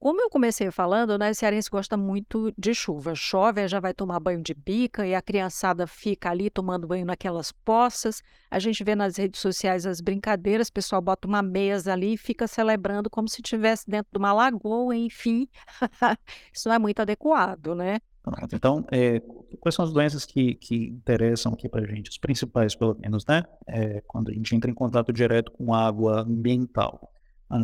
Como 0.00 0.22
eu 0.22 0.30
comecei 0.30 0.70
falando, 0.70 1.18
né, 1.18 1.30
o 1.30 1.34
cearense 1.34 1.68
gosta 1.68 1.96
muito 1.96 2.52
de 2.56 2.72
chuva. 2.72 3.16
Chove, 3.16 3.66
já 3.66 3.80
vai 3.80 3.92
tomar 3.92 4.20
banho 4.20 4.40
de 4.40 4.54
bica 4.54 5.04
e 5.04 5.12
a 5.12 5.20
criançada 5.20 5.88
fica 5.88 6.30
ali 6.30 6.48
tomando 6.48 6.86
banho 6.86 7.04
naquelas 7.04 7.50
poças. 7.50 8.22
A 8.48 8.60
gente 8.60 8.84
vê 8.84 8.94
nas 8.94 9.16
redes 9.16 9.40
sociais 9.40 9.84
as 9.86 10.00
brincadeiras, 10.00 10.68
o 10.68 10.72
pessoal 10.72 11.02
bota 11.02 11.26
uma 11.26 11.42
mesa 11.42 11.92
ali 11.92 12.14
e 12.14 12.16
fica 12.16 12.46
celebrando 12.46 13.10
como 13.10 13.28
se 13.28 13.40
estivesse 13.40 13.90
dentro 13.90 14.12
de 14.12 14.18
uma 14.18 14.32
lagoa, 14.32 14.94
enfim. 14.94 15.48
Isso 16.54 16.68
não 16.68 16.76
é 16.76 16.78
muito 16.78 17.00
adequado, 17.00 17.74
né? 17.74 17.98
Então, 18.52 18.86
é, 18.92 19.20
quais 19.58 19.74
são 19.74 19.84
as 19.84 19.92
doenças 19.92 20.24
que, 20.24 20.54
que 20.54 20.76
interessam 20.76 21.54
aqui 21.54 21.68
para 21.68 21.80
a 21.80 21.86
gente? 21.86 22.08
As 22.08 22.18
principais, 22.18 22.76
pelo 22.76 22.96
menos, 23.00 23.26
né? 23.26 23.42
É, 23.66 24.00
quando 24.06 24.30
a 24.30 24.34
gente 24.34 24.54
entra 24.54 24.70
em 24.70 24.74
contato 24.74 25.12
direto 25.12 25.50
com 25.50 25.74
água 25.74 26.20
ambiental. 26.20 27.12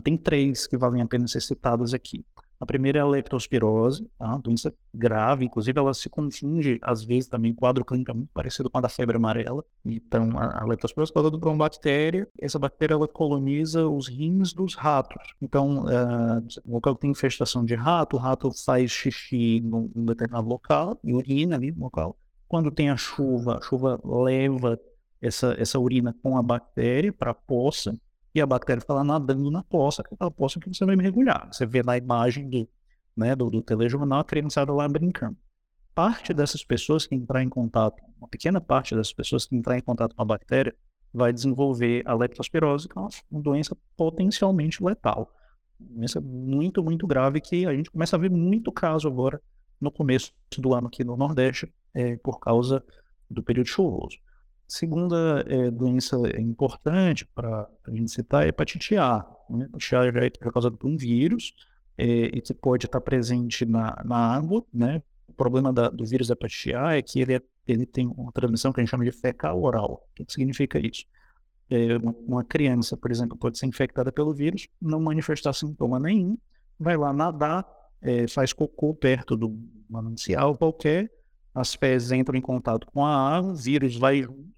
Tem 0.02 0.16
três 0.16 0.66
que 0.66 0.76
valem 0.76 1.02
a 1.02 1.06
pena 1.06 1.26
ser 1.26 1.40
citadas 1.40 1.92
aqui. 1.94 2.24
A 2.60 2.66
primeira 2.66 2.98
é 2.98 3.02
a 3.02 3.06
leptospirose, 3.06 4.08
tá? 4.18 4.38
doença 4.38 4.72
grave, 4.94 5.44
inclusive 5.44 5.78
ela 5.78 5.92
se 5.92 6.08
confunde 6.08 6.78
às 6.80 7.04
vezes 7.04 7.28
também 7.28 7.52
quadro 7.52 7.84
clínico 7.84 8.14
muito 8.14 8.30
parecido 8.32 8.70
com 8.70 8.78
a 8.78 8.80
da 8.80 8.88
febre 8.88 9.16
amarela. 9.16 9.62
Então, 9.84 10.38
a, 10.38 10.62
a 10.62 10.64
leptospirose 10.64 11.10
é 11.10 11.14
causada 11.14 11.38
por 11.38 11.48
uma 11.48 11.58
bactéria, 11.58 12.28
essa 12.40 12.58
bactéria 12.58 12.94
ela 12.94 13.08
coloniza 13.08 13.86
os 13.86 14.08
rins 14.08 14.52
dos 14.52 14.74
ratos. 14.74 15.34
Então, 15.42 15.84
uh, 15.84 16.46
local 16.64 16.94
que 16.94 17.02
tem 17.02 17.10
infestação 17.10 17.64
de 17.64 17.74
rato, 17.74 18.16
o 18.16 18.18
rato 18.18 18.50
faz 18.64 18.90
xixi 18.90 19.60
num, 19.60 19.90
num 19.94 20.06
determinado 20.06 20.48
local, 20.48 20.98
e 21.02 21.12
urina 21.12 21.56
ali 21.56 21.72
no 21.72 21.84
local. 21.84 22.16
Quando 22.48 22.70
tem 22.70 22.88
a 22.88 22.96
chuva, 22.96 23.58
a 23.58 23.60
chuva 23.60 24.00
leva 24.04 24.80
essa, 25.20 25.54
essa 25.58 25.78
urina 25.78 26.14
com 26.22 26.38
a 26.38 26.42
bactéria 26.42 27.12
para 27.12 27.32
a 27.32 27.34
poça, 27.34 27.98
e 28.34 28.40
a 28.40 28.46
bactéria 28.46 28.80
fica 28.80 28.92
lá 28.92 29.04
nadando 29.04 29.50
na 29.50 29.62
poça, 29.62 30.02
aquela 30.02 30.30
poça 30.30 30.58
que 30.58 30.68
você 30.68 30.84
vai 30.84 30.96
mergulhar. 30.96 31.48
Você 31.52 31.64
vê 31.64 31.82
na 31.82 31.96
imagem 31.96 32.50
do, 32.50 32.68
né, 33.16 33.36
do, 33.36 33.48
do 33.48 33.62
telejornal 33.62 34.20
a 34.20 34.24
criançada 34.24 34.72
lá 34.72 34.88
brincando. 34.88 35.36
Parte 35.94 36.34
dessas 36.34 36.64
pessoas 36.64 37.06
que 37.06 37.14
entrar 37.14 37.42
em 37.42 37.48
contato, 37.48 38.02
uma 38.18 38.26
pequena 38.26 38.60
parte 38.60 38.96
dessas 38.96 39.12
pessoas 39.12 39.46
que 39.46 39.54
entrar 39.54 39.78
em 39.78 39.82
contato 39.82 40.16
com 40.16 40.22
a 40.22 40.24
bactéria, 40.24 40.74
vai 41.12 41.32
desenvolver 41.32 42.02
a 42.04 42.14
leptospirose, 42.14 42.88
que 42.88 42.98
é 42.98 43.00
uma 43.00 43.40
doença 43.40 43.76
potencialmente 43.96 44.82
letal. 44.82 45.32
Uma 45.78 45.98
doença 45.98 46.20
muito, 46.20 46.82
muito 46.82 47.06
grave 47.06 47.40
que 47.40 47.64
a 47.66 47.72
gente 47.72 47.88
começa 47.88 48.16
a 48.16 48.18
ver 48.18 48.30
muito 48.30 48.72
caso 48.72 49.06
agora 49.06 49.40
no 49.80 49.92
começo 49.92 50.32
do 50.58 50.74
ano 50.74 50.88
aqui 50.88 51.04
no 51.04 51.16
Nordeste, 51.16 51.72
é, 51.94 52.16
por 52.16 52.40
causa 52.40 52.84
do 53.30 53.44
período 53.44 53.68
chuvoso. 53.68 54.18
Segunda 54.66 55.44
é, 55.46 55.70
doença 55.70 56.16
importante 56.38 57.26
para 57.26 57.68
a 57.86 57.90
gente 57.90 58.10
citar 58.10 58.42
é 58.42 58.46
a 58.46 58.48
hepatite 58.48 58.96
A. 58.96 59.26
Né? 59.50 59.66
Hepatite 59.66 59.96
A 59.96 60.10
já 60.10 60.24
é 60.24 60.30
causada 60.30 60.76
por 60.76 60.88
um 60.88 60.96
vírus 60.96 61.54
é, 61.98 62.06
e 62.06 62.40
que 62.40 62.54
pode 62.54 62.86
estar 62.86 63.00
presente 63.00 63.64
na, 63.64 64.02
na 64.04 64.16
água. 64.16 64.64
Né? 64.72 65.02
O 65.28 65.32
problema 65.32 65.72
da, 65.72 65.88
do 65.88 66.04
vírus 66.04 66.28
da 66.28 66.32
hepatite 66.32 66.74
A 66.74 66.96
é 66.96 67.02
que 67.02 67.20
ele, 67.20 67.34
é, 67.34 67.42
ele 67.66 67.86
tem 67.86 68.06
uma 68.06 68.32
transmissão 68.32 68.72
que 68.72 68.80
a 68.80 68.82
gente 68.82 68.90
chama 68.90 69.04
de 69.04 69.12
fecal 69.12 69.62
oral. 69.62 70.08
O 70.10 70.14
que 70.14 70.32
significa 70.32 70.78
isso? 70.78 71.04
É, 71.70 71.96
uma 72.26 72.44
criança, 72.44 72.96
por 72.96 73.10
exemplo, 73.10 73.36
pode 73.36 73.58
ser 73.58 73.66
infectada 73.66 74.12
pelo 74.12 74.34
vírus, 74.34 74.68
não 74.80 75.00
manifestar 75.00 75.52
sintoma 75.52 75.98
nenhum, 75.98 76.36
vai 76.78 76.96
lá 76.96 77.12
nadar, 77.12 77.66
é, 78.02 78.28
faz 78.28 78.52
cocô 78.52 78.94
perto 78.94 79.36
do 79.36 79.58
manancial 79.88 80.56
qualquer, 80.56 81.10
as 81.54 81.74
fezes 81.74 82.10
entram 82.10 82.36
em 82.36 82.42
contato 82.42 82.86
com 82.86 83.04
a 83.04 83.36
água, 83.36 83.52
o 83.52 83.54
vírus 83.54 83.96
vai 83.96 84.22
junto, 84.22 84.52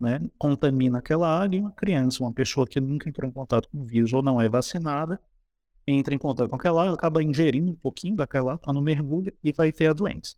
né, 0.00 0.20
contamina 0.36 0.98
aquela 0.98 1.28
água 1.28 1.56
e 1.56 1.60
uma 1.60 1.70
criança, 1.70 2.22
uma 2.22 2.32
pessoa 2.32 2.66
que 2.66 2.80
nunca 2.80 3.08
entrou 3.08 3.28
em 3.28 3.32
contato 3.32 3.68
com 3.68 3.78
o 3.78 3.84
vírus 3.84 4.12
ou 4.12 4.22
não 4.22 4.40
é 4.40 4.48
vacinada, 4.48 5.20
entra 5.86 6.14
em 6.14 6.18
contato 6.18 6.48
com 6.48 6.56
aquela 6.56 6.82
água, 6.82 6.94
acaba 6.94 7.22
ingerindo 7.22 7.70
um 7.70 7.76
pouquinho 7.76 8.16
daquela 8.16 8.54
água, 8.54 8.72
no 8.72 8.82
mergulho 8.82 9.32
e 9.42 9.52
vai 9.52 9.70
ter 9.70 9.86
a 9.86 9.92
doença. 9.92 10.34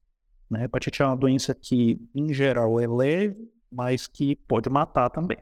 Né? 0.50 0.60
A 0.60 0.64
hepatite 0.64 1.02
é 1.02 1.06
uma 1.06 1.16
doença 1.16 1.54
que, 1.54 1.98
em 2.14 2.32
geral, 2.32 2.78
é 2.78 2.86
leve, 2.86 3.50
mas 3.70 4.06
que 4.06 4.36
pode 4.36 4.68
matar 4.68 5.08
também. 5.10 5.38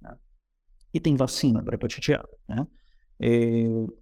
Né? 0.00 0.16
E 0.92 1.00
tem 1.00 1.16
vacina 1.16 1.62
para 1.62 1.74
hepatite 1.74 2.12
A. 2.14 2.24
Né? 2.48 2.66
É, 3.24 3.28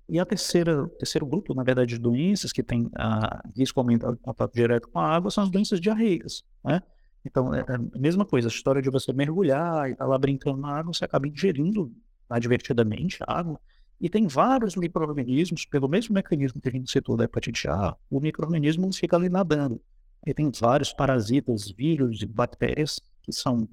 e 0.08 0.18
a 0.18 0.24
terceira, 0.24 0.88
terceiro 0.98 1.26
grupo, 1.26 1.52
na 1.54 1.62
verdade, 1.62 1.90
de 1.90 1.98
doenças 2.00 2.52
que 2.52 2.62
tem 2.62 2.88
a 2.96 3.42
risco 3.54 3.78
aumentado 3.78 4.16
de 4.16 4.22
contato 4.22 4.54
direto 4.54 4.88
com 4.88 4.98
a 4.98 5.14
água 5.14 5.30
são 5.30 5.44
as 5.44 5.50
doenças 5.50 5.78
diarreicas, 5.78 6.42
né? 6.64 6.80
Então, 7.22 7.54
é 7.54 7.60
a 7.60 7.98
mesma 7.98 8.24
coisa, 8.24 8.48
a 8.48 8.50
história 8.50 8.80
de 8.80 8.88
você 8.88 9.12
mergulhar 9.12 9.90
e 9.90 9.92
estar 9.92 10.06
tá 10.06 10.10
lá 10.10 10.16
brincando 10.16 10.56
na 10.56 10.70
água, 10.74 10.94
você 10.94 11.04
acaba 11.04 11.28
ingerindo 11.28 11.92
advertidamente 12.30 13.18
a 13.26 13.38
água. 13.38 13.60
E 14.00 14.08
tem 14.08 14.26
vários 14.26 14.74
micro-organismos, 14.74 15.66
pelo 15.66 15.86
mesmo 15.86 16.14
mecanismo 16.14 16.58
que 16.58 16.70
a 16.70 16.72
gente 16.72 16.90
citou 16.90 17.14
da 17.14 17.24
hepatite 17.24 17.68
A, 17.68 17.94
o 18.08 18.20
micro-organismo 18.20 18.90
fica 18.90 19.16
ali 19.16 19.28
nadando. 19.28 19.78
E 20.26 20.32
tem 20.32 20.50
vários 20.50 20.94
parasitas, 20.94 21.70
vírus 21.70 22.22
e 22.22 22.26
bactérias 22.26 22.98
que 23.22 23.32
são 23.32 23.68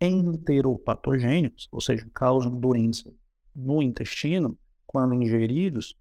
enteropatogênicos, 0.00 1.68
ou 1.70 1.82
seja, 1.82 2.08
causam 2.14 2.58
doença 2.58 3.12
no 3.54 3.82
intestino, 3.82 4.58
quando 4.90 5.14
ingeridos, 5.14 5.94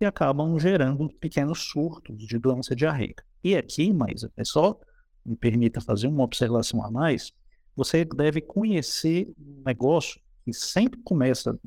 e 0.00 0.04
acabam 0.04 0.56
gerando 0.56 1.08
pequenos 1.18 1.62
surtos 1.62 2.16
de 2.16 2.38
doença 2.38 2.76
diarreica. 2.76 3.24
E 3.42 3.56
aqui, 3.56 3.92
mas 3.92 4.24
é 4.36 4.44
só 4.44 4.78
me 5.24 5.34
permita 5.34 5.80
fazer 5.80 6.06
uma 6.06 6.22
observação 6.22 6.84
a 6.84 6.90
mais, 6.90 7.32
você 7.74 8.04
deve 8.04 8.40
conhecer 8.40 9.28
um 9.36 9.62
negócio 9.66 10.20
que 10.44 10.52
sempre 10.52 11.00
começa 11.02 11.58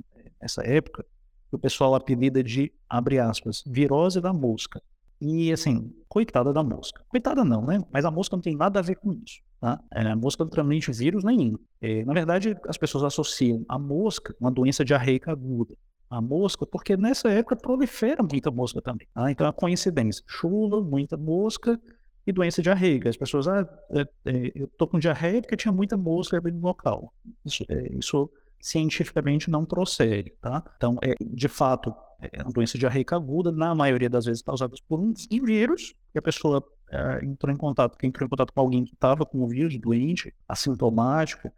nessa 0.41 0.65
época, 0.65 1.05
que 1.49 1.55
o 1.55 1.59
pessoal 1.59 1.93
apelida 1.95 2.41
de, 2.41 2.71
abre 2.87 3.19
aspas, 3.19 3.61
virose 3.67 4.21
da 4.21 4.31
mosca. 4.31 4.81
E 5.19 5.51
assim, 5.51 5.93
coitada 6.07 6.53
da 6.53 6.63
mosca. 6.63 7.03
Coitada 7.09 7.43
não, 7.43 7.65
né? 7.65 7.83
Mas 7.91 8.05
a 8.05 8.11
mosca 8.11 8.37
não 8.37 8.41
tem 8.41 8.55
nada 8.55 8.79
a 8.79 8.81
ver 8.81 8.95
com 8.95 9.11
isso. 9.11 9.41
Tá? 9.59 9.77
É, 9.93 10.01
a 10.07 10.15
mosca 10.15 10.45
não 10.45 10.49
transmite 10.49 10.91
vírus 10.93 11.25
nenhum. 11.25 11.57
É, 11.81 12.05
na 12.05 12.13
verdade, 12.13 12.55
as 12.65 12.77
pessoas 12.77 13.03
associam 13.03 13.65
a 13.67 13.77
mosca 13.77 14.33
com 14.33 14.45
uma 14.45 14.51
doença 14.51 14.85
diarreica 14.85 15.31
aguda 15.31 15.75
a 16.09 16.21
mosca, 16.21 16.65
porque 16.65 16.97
nessa 16.97 17.29
época 17.29 17.55
prolifera 17.55 18.23
muita 18.23 18.49
mosca 18.49 18.81
também. 18.81 19.07
Tá? 19.13 19.29
Então, 19.31 19.47
é 19.47 19.51
coincidência, 19.51 20.23
chuva, 20.27 20.81
muita 20.81 21.15
mosca 21.15 21.79
e 22.25 22.31
doença 22.31 22.61
diarreica. 22.61 23.09
As 23.09 23.17
pessoas, 23.17 23.47
ah, 23.47 23.67
é, 23.91 24.01
é, 24.25 24.51
eu 24.55 24.67
tô 24.67 24.87
com 24.87 24.97
diarreia 24.99 25.41
porque 25.41 25.55
tinha 25.55 25.71
muita 25.71 25.95
mosca 25.95 26.41
no 26.41 26.61
local. 26.61 27.13
Isso, 27.45 27.63
é, 27.69 27.93
isso 27.97 28.29
cientificamente 28.59 29.49
não 29.49 29.65
procede, 29.65 30.31
tá? 30.41 30.63
Então, 30.77 30.97
é, 31.01 31.13
de 31.21 31.47
fato, 31.47 31.93
é 32.19 32.41
uma 32.41 32.51
doença 32.51 32.77
diarreica 32.77 33.15
aguda, 33.15 33.51
na 33.51 33.73
maioria 33.73 34.09
das 34.09 34.25
vezes 34.25 34.41
causada 34.41 34.75
por 34.87 34.99
um 34.99 35.13
vírus, 35.45 35.95
que 36.11 36.19
a 36.19 36.21
pessoa 36.21 36.63
é, 36.91 37.23
entrou 37.23 37.53
em 37.53 37.57
contato, 37.57 37.97
entrou 38.03 38.25
em 38.25 38.29
contato 38.29 38.51
com 38.51 38.59
alguém 38.59 38.83
que 38.83 38.93
estava 38.93 39.25
com 39.25 39.39
o 39.39 39.47
vírus, 39.47 39.79
doente, 39.79 40.33
assintomático, 40.47 41.51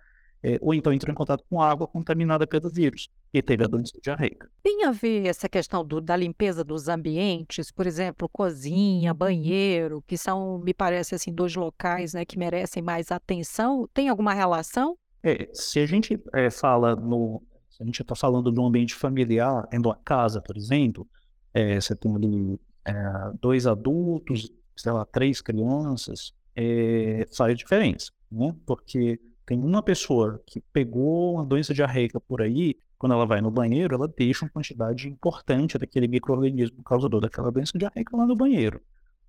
é, 0.43 0.57
ou 0.61 0.73
então 0.73 0.91
entrou 0.91 1.11
em 1.11 1.15
contato 1.15 1.43
com 1.49 1.61
água 1.61 1.87
contaminada 1.87 2.47
pelo 2.47 2.69
vírus 2.69 3.09
e 3.33 3.41
teve 3.41 3.63
a 3.63 3.67
doença 3.67 3.93
diarreica. 4.01 4.49
Tem 4.63 4.85
a 4.85 4.91
ver 4.91 5.27
essa 5.27 5.47
questão 5.47 5.85
do, 5.85 6.01
da 6.01 6.15
limpeza 6.15 6.63
dos 6.63 6.87
ambientes, 6.87 7.71
por 7.71 7.85
exemplo, 7.85 8.27
cozinha, 8.27 9.13
banheiro, 9.13 10.03
que 10.07 10.17
são, 10.17 10.59
me 10.59 10.73
parece 10.73 11.13
assim, 11.13 11.33
dois 11.33 11.55
locais 11.55 12.13
né, 12.13 12.25
que 12.25 12.39
merecem 12.39 12.81
mais 12.81 13.11
atenção. 13.11 13.87
Tem 13.93 14.09
alguma 14.09 14.33
relação? 14.33 14.97
É, 15.23 15.47
se 15.53 15.79
a 15.79 15.85
gente 15.85 16.19
é, 16.33 16.49
fala 16.49 16.95
no. 16.95 17.43
Se 17.69 17.83
a 17.83 17.85
gente 17.85 18.01
está 18.01 18.15
falando 18.15 18.51
de 18.51 18.59
um 18.59 18.65
ambiente 18.65 18.95
familiar, 18.95 19.67
em 19.71 19.77
uma 19.77 19.95
casa, 19.95 20.41
por 20.41 20.57
exemplo, 20.57 21.07
é, 21.53 21.79
você 21.79 21.95
tem 21.95 22.13
ali 22.15 22.59
é, 22.85 22.93
dois 23.39 23.65
adultos, 23.67 24.51
sei 24.75 24.91
lá, 24.91 25.05
três 25.05 25.41
crianças, 25.41 26.33
é, 26.55 27.27
faz 27.35 27.57
diferença, 27.57 28.11
né? 28.31 28.53
Porque 28.65 29.19
tem 29.51 29.61
uma 29.61 29.83
pessoa 29.83 30.41
que 30.47 30.61
pegou 30.71 31.33
uma 31.33 31.45
doença 31.45 31.73
diarreica 31.73 32.21
por 32.21 32.41
aí, 32.41 32.73
quando 32.97 33.11
ela 33.11 33.25
vai 33.25 33.41
no 33.41 33.51
banheiro, 33.51 33.95
ela 33.95 34.07
deixa 34.07 34.45
uma 34.45 34.49
quantidade 34.49 35.09
importante 35.09 35.77
daquele 35.77 36.07
microorganismo 36.07 36.81
causador 36.81 37.19
daquela 37.19 37.51
doença 37.51 37.77
diarreica 37.77 38.15
lá 38.15 38.25
no 38.25 38.33
banheiro. 38.33 38.79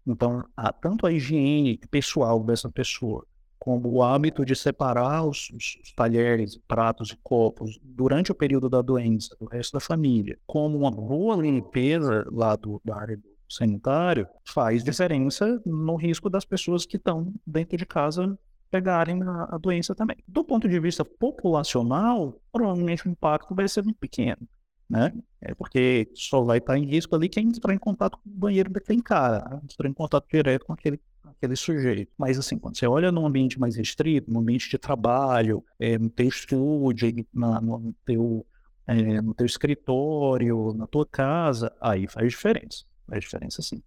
Então, 0.07 0.45
tanto 0.81 1.09
a 1.09 1.13
higiene 1.13 1.77
pessoal 1.91 2.39
dessa 2.45 2.71
pessoa, 2.71 3.27
como 3.59 3.89
o 3.89 4.01
hábito 4.01 4.45
de 4.45 4.55
separar 4.55 5.27
os, 5.27 5.51
os, 5.51 5.93
talheres, 5.97 6.57
pratos 6.69 7.11
e 7.11 7.19
copos 7.21 7.77
durante 7.83 8.31
o 8.31 8.35
período 8.37 8.71
da 8.71 8.81
doença 8.81 9.37
do 9.41 9.47
resto 9.47 9.73
da 9.73 9.81
família, 9.81 10.39
como 10.47 10.79
uma 10.79 10.91
boa 10.93 11.35
limpeza 11.35 12.25
lá 12.31 12.55
do, 12.55 12.81
da 12.85 12.95
área 12.95 13.17
do 13.17 13.29
sanitário, 13.49 14.29
faz 14.45 14.85
diferença 14.85 15.61
no 15.67 15.97
risco 15.97 16.31
das 16.31 16.45
pessoas 16.45 16.87
que 16.87 16.97
estão 16.97 17.35
dentro 17.45 17.77
de 17.77 17.85
casa 17.85 18.39
pegarem 18.73 19.23
a, 19.23 19.55
a, 19.55 19.59
doença 19.59 19.95
também. 19.95 20.17
Do 20.27 20.43
ponto 20.43 20.67
de 20.67 20.81
vista 20.81 21.05
populacional, 21.05 22.41
provavelmente 22.51 23.07
o 23.07 23.11
impacto 23.11 23.55
vai 23.55 23.69
ser 23.69 23.85
muito 23.85 23.99
pequeno, 23.99 24.49
né? 24.89 25.13
É 25.43 25.55
porque 25.55 26.11
só 26.15 26.43
vai 26.43 26.57
estar 26.57 26.79
em 26.79 26.87
risco 26.87 27.15
ali 27.15 27.29
quem 27.29 27.49
entrar 27.49 27.75
em 27.75 27.79
contato 27.79 28.17
com 28.17 28.31
o 28.31 28.33
banheiro 28.33 28.71
daquele 28.71 29.03
cara, 29.03 29.47
né? 29.51 29.61
entrar 29.63 29.89
em 29.89 29.93
contato 29.93 30.27
direto 30.27 30.65
com 30.65 30.73
aquele, 30.73 30.99
aquele 31.23 31.55
sujeito. 31.55 32.11
Mas 32.17 32.39
assim, 32.39 32.59
quando 32.59 32.79
você 32.79 32.87
olha 32.87 33.13
num 33.13 33.27
ambiente 33.27 33.61
mais 33.61 33.77
restrito, 33.77 34.33
num 34.33 34.41
ambiente 34.41 34.71
de 34.71 34.79
trabalho, 34.79 35.63
é, 35.79 35.99
no 35.99 36.09
teu 36.09 36.29
estúdio, 36.29 37.27
na, 37.33 37.61
no, 37.61 37.95
teu, 38.07 38.47
é, 38.87 39.21
no 39.21 39.35
teu 39.35 39.45
escritório, 39.45 40.73
na 40.73 40.87
tua 40.87 41.05
casa, 41.05 41.71
aí 41.79 42.09
faz 42.09 42.31
diferença. 42.31 42.85
Faz 43.07 43.23
diferença 43.23 43.61
sim. 43.61 43.83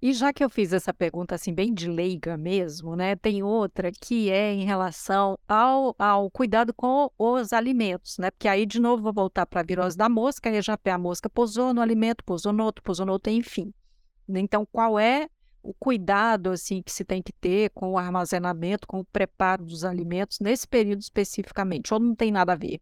E 0.00 0.12
já 0.12 0.32
que 0.32 0.44
eu 0.44 0.48
fiz 0.48 0.72
essa 0.72 0.94
pergunta 0.94 1.34
assim 1.34 1.52
bem 1.52 1.74
de 1.74 1.90
leiga 1.90 2.36
mesmo, 2.36 2.94
né? 2.94 3.16
Tem 3.16 3.42
outra 3.42 3.90
que 3.90 4.30
é 4.30 4.52
em 4.52 4.64
relação 4.64 5.36
ao, 5.48 5.92
ao 5.98 6.30
cuidado 6.30 6.72
com 6.72 7.10
os 7.18 7.52
alimentos, 7.52 8.16
né? 8.16 8.30
Porque 8.30 8.46
aí 8.46 8.64
de 8.64 8.80
novo 8.80 9.02
vou 9.02 9.12
voltar 9.12 9.44
para 9.44 9.60
a 9.60 9.64
virose 9.64 9.96
da 9.96 10.08
mosca, 10.08 10.48
aí 10.48 10.62
já 10.62 10.78
a 10.84 10.98
mosca 10.98 11.28
pousou 11.28 11.74
no 11.74 11.80
alimento, 11.80 12.22
pousou 12.22 12.52
no 12.52 12.62
outro, 12.62 12.80
pousou 12.82 13.04
no 13.04 13.12
outro, 13.12 13.32
enfim. 13.32 13.74
Então, 14.28 14.64
qual 14.70 15.00
é 15.00 15.28
o 15.62 15.74
cuidado 15.74 16.50
assim 16.50 16.80
que 16.80 16.92
se 16.92 17.04
tem 17.04 17.20
que 17.20 17.32
ter 17.32 17.70
com 17.70 17.90
o 17.90 17.98
armazenamento, 17.98 18.86
com 18.86 19.00
o 19.00 19.04
preparo 19.04 19.64
dos 19.64 19.84
alimentos 19.84 20.38
nesse 20.38 20.68
período 20.68 21.00
especificamente? 21.00 21.92
Ou 21.92 21.98
não 21.98 22.14
tem 22.14 22.30
nada 22.30 22.52
a 22.52 22.56
ver? 22.56 22.80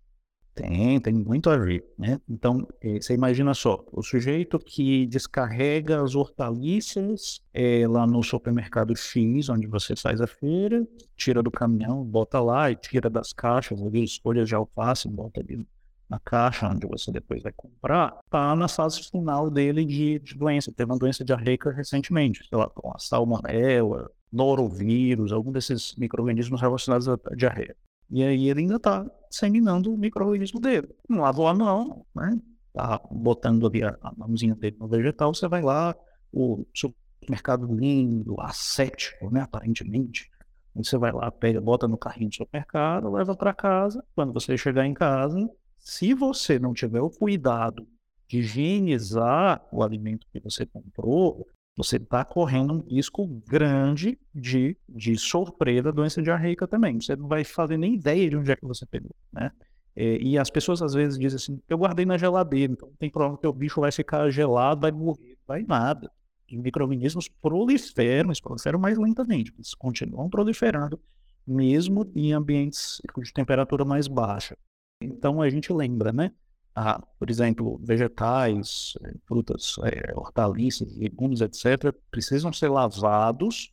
Tem, 0.56 0.98
tem 0.98 1.12
muito 1.12 1.50
a 1.50 1.56
ver, 1.58 1.84
né? 1.98 2.18
Então, 2.26 2.66
eh, 2.80 2.98
você 2.98 3.12
imagina 3.12 3.52
só, 3.52 3.84
o 3.92 4.02
sujeito 4.02 4.58
que 4.58 5.06
descarrega 5.06 6.02
as 6.02 6.14
hortaliças 6.14 7.42
é, 7.52 7.86
lá 7.86 8.06
no 8.06 8.22
supermercado 8.22 8.96
X, 8.96 9.50
onde 9.50 9.66
você 9.66 9.94
faz 9.94 10.18
a 10.18 10.26
feira, 10.26 10.82
tira 11.14 11.42
do 11.42 11.50
caminhão, 11.50 12.02
bota 12.02 12.40
lá 12.40 12.70
e 12.70 12.74
tira 12.74 13.10
das 13.10 13.34
caixas 13.34 13.82
ali, 13.82 14.02
escolhas 14.02 14.48
de 14.48 14.54
alface, 14.54 15.06
bota 15.06 15.40
ali 15.40 15.62
na 16.08 16.18
caixa 16.20 16.66
onde 16.68 16.86
você 16.86 17.12
depois 17.12 17.42
vai 17.42 17.52
comprar, 17.54 18.16
tá 18.30 18.56
na 18.56 18.66
fase 18.66 19.02
final 19.10 19.50
dele 19.50 19.84
de, 19.84 20.18
de 20.20 20.34
doença. 20.34 20.72
Teve 20.72 20.90
uma 20.90 20.98
doença 20.98 21.22
diarreica 21.22 21.70
recentemente, 21.70 22.46
sei 22.48 22.56
lá, 22.56 22.70
com 22.70 22.90
a 22.94 22.98
salmonela, 22.98 24.10
norovírus, 24.32 25.32
algum 25.32 25.52
desses 25.52 25.94
micro-organismos 25.96 26.62
relacionados 26.62 27.06
à 27.10 27.18
diarreia. 27.36 27.76
E 28.10 28.22
aí 28.22 28.48
ele 28.48 28.60
ainda 28.60 28.76
está 28.76 29.04
disseminando 29.36 29.92
o 29.92 29.98
microorganismo 29.98 30.58
dele. 30.58 30.88
Não 31.08 31.20
lavou 31.20 31.46
a 31.46 31.54
mão, 31.54 32.06
né? 32.14 32.40
Tá 32.72 33.00
botando 33.10 33.66
ali 33.66 33.84
a, 33.84 33.96
a 34.00 34.12
mãozinha 34.16 34.54
dele 34.54 34.76
no 34.80 34.88
vegetal, 34.88 35.34
você 35.34 35.46
vai 35.46 35.62
lá, 35.62 35.94
o 36.32 36.66
supermercado 36.74 37.66
lindo, 37.74 38.40
ascético, 38.40 39.30
né? 39.30 39.42
Aparentemente. 39.42 40.30
Você 40.74 40.98
vai 40.98 41.12
lá, 41.12 41.30
pega, 41.30 41.60
bota 41.60 41.88
no 41.88 41.96
carrinho 41.96 42.28
do 42.28 42.34
supermercado, 42.34 43.10
leva 43.10 43.34
para 43.34 43.54
casa. 43.54 44.04
Quando 44.14 44.32
você 44.32 44.56
chegar 44.58 44.86
em 44.86 44.92
casa, 44.92 45.48
se 45.78 46.12
você 46.12 46.58
não 46.58 46.74
tiver 46.74 47.00
o 47.00 47.10
cuidado 47.10 47.86
de 48.28 48.40
higienizar 48.40 49.64
o 49.72 49.82
alimento 49.82 50.26
que 50.30 50.40
você 50.40 50.66
comprou, 50.66 51.46
você 51.76 51.96
está 51.96 52.24
correndo 52.24 52.74
um 52.74 52.80
risco 52.80 53.26
grande 53.46 54.18
de, 54.34 54.76
de 54.88 55.16
sofrer 55.18 55.82
da 55.82 55.90
doença 55.90 56.22
diarreica 56.22 56.66
também. 56.66 56.98
Você 57.00 57.14
não 57.14 57.28
vai 57.28 57.44
fazer 57.44 57.76
nem 57.76 57.94
ideia 57.94 58.30
de 58.30 58.36
onde 58.36 58.50
é 58.50 58.56
que 58.56 58.64
você 58.64 58.86
pegou, 58.86 59.14
né? 59.30 59.52
É, 59.94 60.18
e 60.18 60.38
as 60.38 60.50
pessoas 60.50 60.82
às 60.82 60.92
vezes 60.94 61.18
dizem 61.18 61.36
assim, 61.36 61.62
eu 61.68 61.78
guardei 61.78 62.04
na 62.04 62.18
geladeira, 62.18 62.72
então 62.72 62.90
tem 62.98 63.10
problema 63.10 63.38
que 63.38 63.46
o 63.46 63.52
bicho 63.52 63.80
vai 63.80 63.90
ficar 63.90 64.28
gelado, 64.30 64.82
vai 64.82 64.92
morrer, 64.92 65.38
vai 65.46 65.62
nada. 65.62 66.10
Os 66.50 66.58
micro-organismos 66.58 67.28
proliferam, 67.28 68.28
eles 68.28 68.40
proliferam 68.40 68.78
mais 68.78 68.98
lentamente, 68.98 69.52
eles 69.56 69.74
continuam 69.74 70.28
proliferando, 70.28 71.00
mesmo 71.46 72.10
em 72.14 72.32
ambientes 72.32 73.00
de 73.22 73.32
temperatura 73.32 73.84
mais 73.84 74.06
baixa. 74.06 74.56
Então 75.00 75.40
a 75.40 75.48
gente 75.48 75.72
lembra, 75.72 76.12
né? 76.12 76.30
Ah, 76.78 77.02
por 77.18 77.30
exemplo, 77.30 77.80
vegetais, 77.82 78.92
eh, 79.02 79.14
frutas, 79.26 79.76
é, 79.82 80.12
hortaliças, 80.14 80.94
legumes, 80.94 81.40
etc., 81.40 81.90
precisam 82.10 82.52
ser 82.52 82.68
lavados 82.68 83.72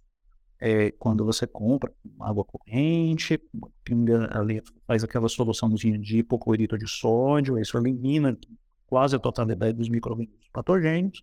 é, 0.57 0.91
quando 0.91 1.25
você 1.25 1.45
compra 1.45 1.91
água 2.21 2.45
corrente, 2.45 3.37
pinga 3.83 4.29
ali, 4.31 4.63
faz 4.87 5.03
aquela 5.03 5.27
soluçãozinha 5.27 5.99
de 5.99 6.19
hipoclorito 6.19 6.77
de 6.77 6.87
sódio, 6.87 7.59
isso 7.59 7.77
elimina 7.77 8.37
quase 8.87 9.17
a 9.17 9.19
totalidade 9.19 9.73
dos 9.73 9.89
micro-organismos 9.89 10.47
patogênicos. 10.53 11.21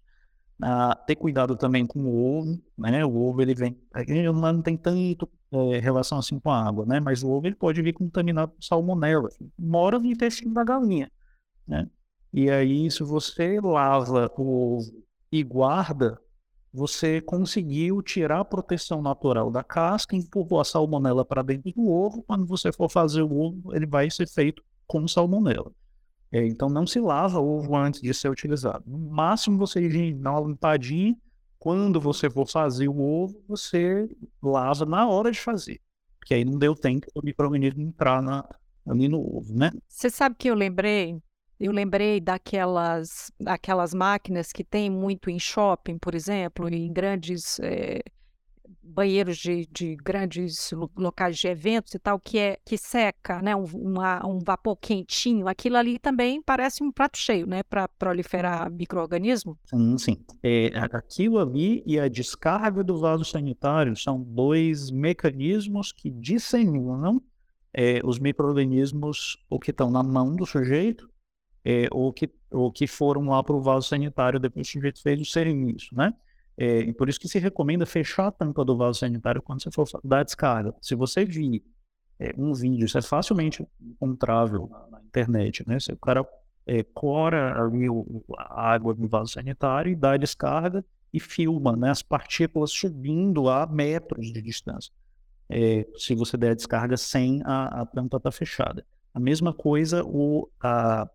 Ah, 0.63 0.95
ter 1.07 1.17
cuidado 1.17 1.57
também 1.57 1.87
com 1.87 2.01
o 2.01 2.39
ovo, 2.41 2.63
né? 2.77 3.03
O 3.07 3.17
ovo 3.17 3.41
ele 3.41 3.55
vem, 3.55 3.81
ele 4.07 4.31
não 4.31 4.61
tem 4.61 4.77
tanto 4.77 5.27
é, 5.51 5.79
relação 5.79 6.19
assim 6.19 6.39
com 6.39 6.51
a 6.51 6.63
água, 6.69 6.85
né? 6.85 7.01
Mas 7.01 7.23
o 7.23 7.31
ovo 7.31 7.47
ele 7.47 7.57
pode 7.57 7.81
vir 7.81 7.95
contaminado 7.95 8.53
com 8.53 8.61
salmonela, 8.61 9.31
mora 9.59 9.99
no 9.99 10.05
intestino 10.05 10.53
da 10.53 10.63
galinha 10.63 11.11
né? 11.71 11.89
E 12.33 12.51
aí, 12.51 12.91
se 12.91 13.03
você 13.03 13.61
lava 13.61 14.31
o 14.37 14.81
e 15.33 15.43
guarda, 15.45 16.21
você 16.73 17.21
conseguiu 17.21 18.03
tirar 18.03 18.41
a 18.41 18.45
proteção 18.45 19.01
natural 19.01 19.51
da 19.51 19.63
casca, 19.63 20.17
empurrou 20.17 20.61
a 20.61 20.65
salmonela 20.65 21.25
para 21.25 21.43
dentro 21.43 21.73
do 21.73 21.89
ovo. 21.89 22.23
Quando 22.25 22.45
você 22.47 22.73
for 22.73 22.91
fazer 22.91 23.23
o 23.23 23.33
ovo, 23.33 23.75
ele 23.75 23.87
vai 23.87 24.11
ser 24.11 24.29
feito 24.29 24.63
com 24.87 25.07
salmonela. 25.07 25.73
É, 26.33 26.47
então, 26.47 26.69
não 26.69 26.87
se 26.87 27.01
lava 27.01 27.41
o 27.41 27.59
ovo 27.59 27.77
antes 27.77 28.01
de 28.01 28.13
ser 28.15 28.29
utilizado. 28.29 28.85
No 28.87 28.99
máximo, 28.99 29.59
você 29.59 30.13
dá 30.15 30.33
uma 30.33 30.49
limpadinha. 30.49 31.17
Quando 31.59 32.01
você 32.01 32.31
for 32.31 32.47
fazer 32.47 32.89
o 32.89 33.01
ovo, 33.01 33.43
você 33.47 34.09
lava 34.43 34.87
na 34.87 35.09
hora 35.09 35.31
de 35.31 35.41
fazer. 35.41 35.81
Porque 36.19 36.35
aí 36.35 36.45
não 36.45 36.59
deu 36.59 36.75
tempo 36.75 37.07
para 37.13 37.21
o 37.21 37.25
microorganismo 37.25 37.83
entrar 37.83 38.23
na, 38.23 38.49
ali 38.87 39.09
no 39.09 39.21
ovo, 39.21 39.53
né? 39.53 39.73
Você 39.89 40.09
sabe 40.09 40.37
que 40.37 40.49
eu 40.49 40.55
lembrei 40.55 41.21
eu 41.61 41.73
lembrei 41.73 42.21
daquelas, 42.21 43.31
daquelas 43.39 43.93
máquinas 43.93 44.51
que 44.51 44.65
tem 44.65 44.89
muito 44.89 45.29
em 45.29 45.39
shopping, 45.39 45.99
por 45.99 46.15
exemplo, 46.15 46.67
em 46.73 46.91
grandes 46.91 47.61
é, 47.61 48.01
banheiros 48.83 49.37
de, 49.37 49.69
de, 49.71 49.95
grandes 49.97 50.71
locais 50.97 51.37
de 51.37 51.49
eventos 51.49 51.95
e 51.95 51.99
tal, 51.99 52.19
que 52.19 52.39
é 52.39 52.59
que 52.65 52.79
seca, 52.79 53.43
né, 53.43 53.55
um, 53.55 53.65
uma, 53.75 54.27
um 54.27 54.39
vapor 54.39 54.75
quentinho. 54.77 55.47
Aquilo 55.47 55.77
ali 55.77 55.99
também 55.99 56.41
parece 56.41 56.83
um 56.83 56.91
prato 56.91 57.19
cheio, 57.19 57.47
né, 57.47 57.63
para 57.63 57.87
proliferar 57.87 58.71
microorganismo. 58.71 59.59
Sim, 59.67 59.99
sim. 59.99 60.17
É, 60.43 60.71
aquilo 60.93 61.39
ali 61.39 61.83
e 61.85 62.01
a 62.01 62.09
descarga 62.09 62.83
do 62.83 62.99
vaso 62.99 63.25
sanitário 63.25 63.95
são 63.97 64.19
dois 64.23 64.91
mecanismos 64.91 65.93
que 65.93 66.11
disseminam 66.11 67.23
é, 67.73 68.01
os 68.03 68.19
microorganismos 68.19 69.37
o 69.49 69.61
que 69.61 69.71
estão 69.71 69.91
na 69.91 70.03
mão 70.03 70.35
do 70.35 70.47
sujeito 70.47 71.11
é, 71.65 71.89
ou, 71.91 72.13
que, 72.13 72.31
ou 72.51 72.71
que 72.73 72.87
foram 72.87 73.29
lá 73.29 73.43
para 73.43 73.55
o 73.55 73.61
vaso 73.61 73.89
sanitário 73.89 74.41
depois 74.41 74.67
que 74.67 74.79
o 74.79 74.81
sujeito 74.81 75.03
fez 75.03 75.21
o 75.21 75.25
serviço, 75.25 75.95
né? 75.95 76.15
É, 76.57 76.81
e 76.81 76.93
por 76.93 77.09
isso 77.09 77.19
que 77.19 77.29
se 77.29 77.39
recomenda 77.39 77.87
fechar 77.87 78.27
a 78.27 78.31
tampa 78.31 78.65
do 78.65 78.77
vaso 78.77 78.99
sanitário 78.99 79.41
quando 79.41 79.63
você 79.63 79.71
for 79.71 79.87
dar 80.05 80.25
descarga. 80.25 80.75
Se 80.81 80.95
você 80.95 81.25
vir 81.25 81.63
é, 82.19 82.35
um 82.37 82.53
vídeo, 82.53 82.85
isso 82.85 82.99
é 82.99 83.03
facilmente 83.03 83.67
encontrável 83.81 84.69
na, 84.71 84.99
na 84.99 85.05
internet, 85.05 85.67
né? 85.67 85.81
Se 85.81 85.93
o 85.93 85.97
cara 85.97 86.27
é, 86.67 86.83
cora 86.83 87.55
a 88.39 88.73
água 88.73 88.95
do 88.95 89.09
vaso 89.09 89.33
sanitário 89.33 89.91
e 89.91 89.97
dá 89.97 90.13
a 90.13 90.17
descarga 90.17 90.85
e 91.13 91.19
filma 91.19 91.75
né, 91.77 91.91
as 91.91 92.03
partículas 92.03 92.71
subindo 92.71 93.49
a 93.49 93.67
metros 93.67 94.33
de 94.33 94.41
distância. 94.41 94.93
É, 95.49 95.85
se 95.97 96.15
você 96.15 96.37
der 96.37 96.51
a 96.51 96.55
descarga 96.55 96.97
sem 96.97 97.43
a, 97.45 97.81
a 97.81 97.87
tampa 97.87 98.19
estar 98.19 98.31
tá 98.31 98.33
fechada. 98.33 98.87
A 99.13 99.19
mesma 99.19 99.53
coisa 99.53 100.05
o, 100.05 100.49
a, 100.61 101.09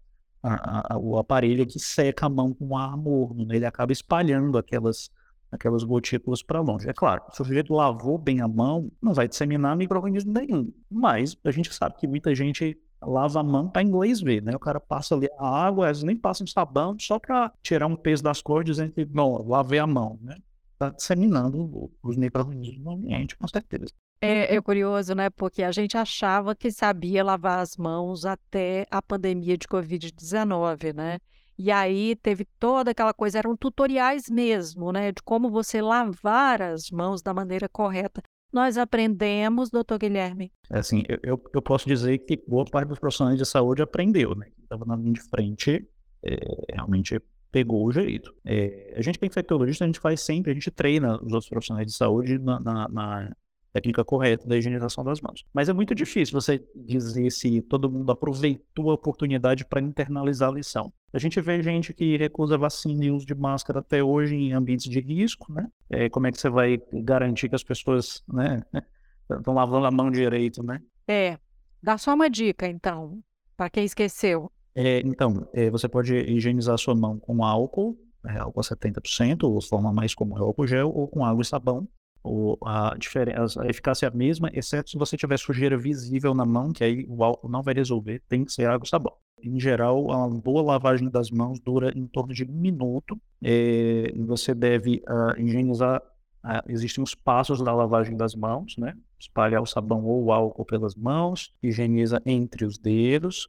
a, 0.45 0.93
a, 0.93 0.97
o 0.97 1.17
aparelho 1.17 1.65
que 1.65 1.79
seca 1.79 2.27
a 2.27 2.29
mão 2.29 2.53
com 2.53 2.77
ar 2.77 2.95
morno, 2.95 3.45
né? 3.45 3.55
ele 3.55 3.65
acaba 3.65 3.91
espalhando 3.91 4.57
aquelas, 4.57 5.09
aquelas 5.51 5.83
gotículas 5.83 6.43
para 6.43 6.61
longe. 6.61 6.87
É 6.87 6.93
claro, 6.93 7.23
se 7.31 7.41
o 7.41 7.45
sujeito 7.45 7.73
lavou 7.73 8.17
bem 8.17 8.41
a 8.41 8.47
mão, 8.47 8.91
não 9.01 9.13
vai 9.13 9.27
disseminar 9.27 9.75
microorganismo 9.75 10.31
nenhum. 10.31 10.71
Mas 10.89 11.35
a 11.43 11.51
gente 11.51 11.73
sabe 11.73 11.95
que 11.97 12.07
muita 12.07 12.35
gente 12.35 12.79
lava 13.01 13.39
a 13.39 13.43
mão 13.43 13.69
para 13.69 13.81
inglês 13.81 14.21
ver, 14.21 14.41
né? 14.41 14.55
O 14.55 14.59
cara 14.59 14.79
passa 14.79 15.15
ali 15.15 15.27
a 15.37 15.47
água, 15.47 15.85
às 15.85 15.97
vezes 15.97 16.03
nem 16.03 16.15
passa 16.15 16.43
um 16.43 16.47
sabão, 16.47 16.95
só 16.99 17.19
para 17.19 17.51
tirar 17.61 17.87
um 17.87 17.95
peso 17.95 18.23
das 18.23 18.41
cores, 18.41 18.65
dizendo 18.65 18.91
que, 18.91 19.05
não, 19.05 19.47
lavei 19.47 19.79
a 19.79 19.87
mão, 19.87 20.19
né? 20.21 20.37
Está 20.73 20.89
disseminando 20.89 21.91
os 22.03 22.17
microorganismos 22.17 22.79
no 22.79 22.91
ambiente, 22.91 23.35
com 23.37 23.47
certeza. 23.47 23.93
É, 24.21 24.55
é 24.55 24.61
curioso, 24.61 25.13
né? 25.13 25.29
Porque 25.29 25.61
a 25.63 25.71
gente 25.71 25.97
achava 25.97 26.55
que 26.55 26.71
sabia 26.71 27.23
lavar 27.23 27.59
as 27.59 27.77
mãos 27.77 28.25
até 28.25 28.85
a 28.89 29.01
pandemia 29.01 29.57
de 29.57 29.67
Covid-19, 29.67 30.93
né? 30.93 31.19
E 31.57 31.71
aí 31.71 32.15
teve 32.17 32.45
toda 32.59 32.91
aquela 32.91 33.13
coisa, 33.13 33.39
eram 33.39 33.55
tutoriais 33.55 34.29
mesmo, 34.29 34.91
né? 34.91 35.11
De 35.11 35.21
como 35.23 35.49
você 35.49 35.81
lavar 35.81 36.61
as 36.61 36.89
mãos 36.91 37.21
da 37.21 37.33
maneira 37.33 37.69
correta. 37.69 38.21
Nós 38.51 38.77
aprendemos, 38.77 39.69
doutor 39.69 39.99
Guilherme. 39.99 40.51
É 40.69 40.79
assim, 40.79 41.03
eu, 41.23 41.41
eu 41.53 41.61
posso 41.61 41.87
dizer 41.87 42.17
que 42.19 42.41
boa 42.47 42.65
parte 42.65 42.89
dos 42.89 42.99
profissionais 42.99 43.37
de 43.37 43.45
saúde 43.45 43.81
aprendeu, 43.81 44.35
né? 44.35 44.47
Estava 44.61 44.85
na 44.85 44.95
linha 44.95 45.13
de 45.13 45.21
frente, 45.21 45.87
é, 46.23 46.73
realmente 46.73 47.21
pegou 47.51 47.85
o 47.85 47.91
jeito. 47.91 48.33
É, 48.45 48.93
a 48.97 49.01
gente 49.01 49.17
que 49.17 49.25
é 49.25 49.27
infectologista, 49.27 49.85
a 49.85 49.87
gente 49.87 49.99
faz 49.99 50.21
sempre, 50.21 50.51
a 50.51 50.53
gente 50.53 50.69
treina 50.71 51.15
os 51.15 51.31
outros 51.31 51.49
profissionais 51.49 51.87
de 51.87 51.93
saúde 51.93 52.37
na, 52.37 52.59
na, 52.59 52.87
na 52.89 53.35
técnica 53.75 54.05
correta 54.05 54.47
da 54.47 54.55
higienização 54.55 55.03
das 55.03 55.19
mãos. 55.19 55.43
Mas 55.53 55.67
é 55.67 55.73
muito 55.73 55.93
difícil 55.93 56.39
você 56.39 56.63
dizer 56.73 57.29
se 57.29 57.61
todo 57.61 57.91
mundo 57.91 58.09
aproveitou 58.09 58.89
a 58.89 58.93
oportunidade 58.93 59.65
para 59.65 59.81
internalizar 59.81 60.49
a 60.49 60.53
lição. 60.53 60.93
A 61.11 61.19
gente 61.19 61.41
vê 61.41 61.61
gente 61.61 61.93
que 61.93 62.15
recusa 62.15 62.57
vacina 62.57 63.03
e 63.03 63.11
uso 63.11 63.25
de 63.25 63.35
máscara 63.35 63.79
até 63.79 64.01
hoje 64.01 64.33
em 64.33 64.53
ambientes 64.53 64.89
de 64.89 65.01
risco, 65.01 65.51
né? 65.51 65.67
É, 65.89 66.09
como 66.09 66.25
é 66.25 66.31
que 66.31 66.39
você 66.39 66.49
vai 66.49 66.79
garantir 67.03 67.49
que 67.49 67.55
as 67.55 67.63
pessoas, 67.63 68.23
né, 68.31 68.63
estão 69.29 69.53
lavando 69.53 69.85
a 69.87 69.91
mão 69.91 70.09
direito, 70.09 70.63
né? 70.63 70.79
É. 71.05 71.37
Dá 71.83 71.97
só 71.97 72.13
uma 72.13 72.29
dica, 72.29 72.67
então, 72.67 73.19
para 73.57 73.69
quem 73.69 73.83
esqueceu. 73.83 74.49
É, 74.73 75.01
então, 75.01 75.47
é, 75.53 75.69
você 75.69 75.89
pode 75.89 76.15
higienizar 76.15 76.77
sua 76.77 76.95
mão 76.95 77.19
com 77.19 77.43
álcool, 77.43 77.97
é, 78.25 78.37
álcool 78.37 78.61
a 78.61 78.63
70%, 78.63 79.43
ou 79.43 79.61
forma 79.61 79.91
mais 79.91 80.15
comum 80.15 80.37
é 80.37 80.39
álcool 80.39 80.65
gel, 80.65 80.89
ou 80.95 81.07
com 81.09 81.25
água 81.25 81.41
e 81.41 81.45
sabão 81.45 81.87
o, 82.25 82.57
a, 82.65 82.95
diferença, 82.97 83.61
a 83.61 83.67
eficácia 83.67 84.07
é 84.07 84.09
a 84.09 84.11
mesma, 84.11 84.49
exceto 84.53 84.89
se 84.89 84.97
você 84.97 85.15
tiver 85.15 85.37
sujeira 85.37 85.77
visível 85.77 86.33
na 86.33 86.45
mão, 86.45 86.73
que 86.73 86.83
aí 86.83 87.05
o 87.07 87.23
álcool 87.23 87.49
não 87.49 87.61
vai 87.61 87.73
resolver, 87.73 88.21
tem 88.27 88.43
que 88.43 88.51
ser 88.51 88.67
água 88.67 88.85
e 88.85 88.89
sabão. 88.89 89.13
Em 89.43 89.59
geral, 89.59 90.05
uma 90.05 90.29
boa 90.29 90.63
lavagem 90.63 91.09
das 91.09 91.29
mãos 91.29 91.59
dura 91.59 91.91
em 91.95 92.07
torno 92.07 92.33
de 92.33 92.43
um 92.43 92.53
minuto. 92.53 93.19
É, 93.43 94.11
você 94.25 94.55
deve 94.55 95.03
uh, 95.07 95.39
higienizar. 95.39 96.01
Uh, 96.43 96.61
existem 96.67 97.03
os 97.03 97.13
passos 97.13 97.61
da 97.61 97.73
lavagem 97.73 98.17
das 98.17 98.33
mãos, 98.33 98.75
né? 98.77 98.95
Espalhar 99.19 99.61
o 99.61 99.65
sabão 99.65 100.03
ou 100.05 100.25
o 100.25 100.31
álcool 100.31 100.65
pelas 100.65 100.95
mãos, 100.95 101.53
higieniza 101.61 102.21
entre 102.25 102.65
os 102.65 102.77
dedos, 102.77 103.47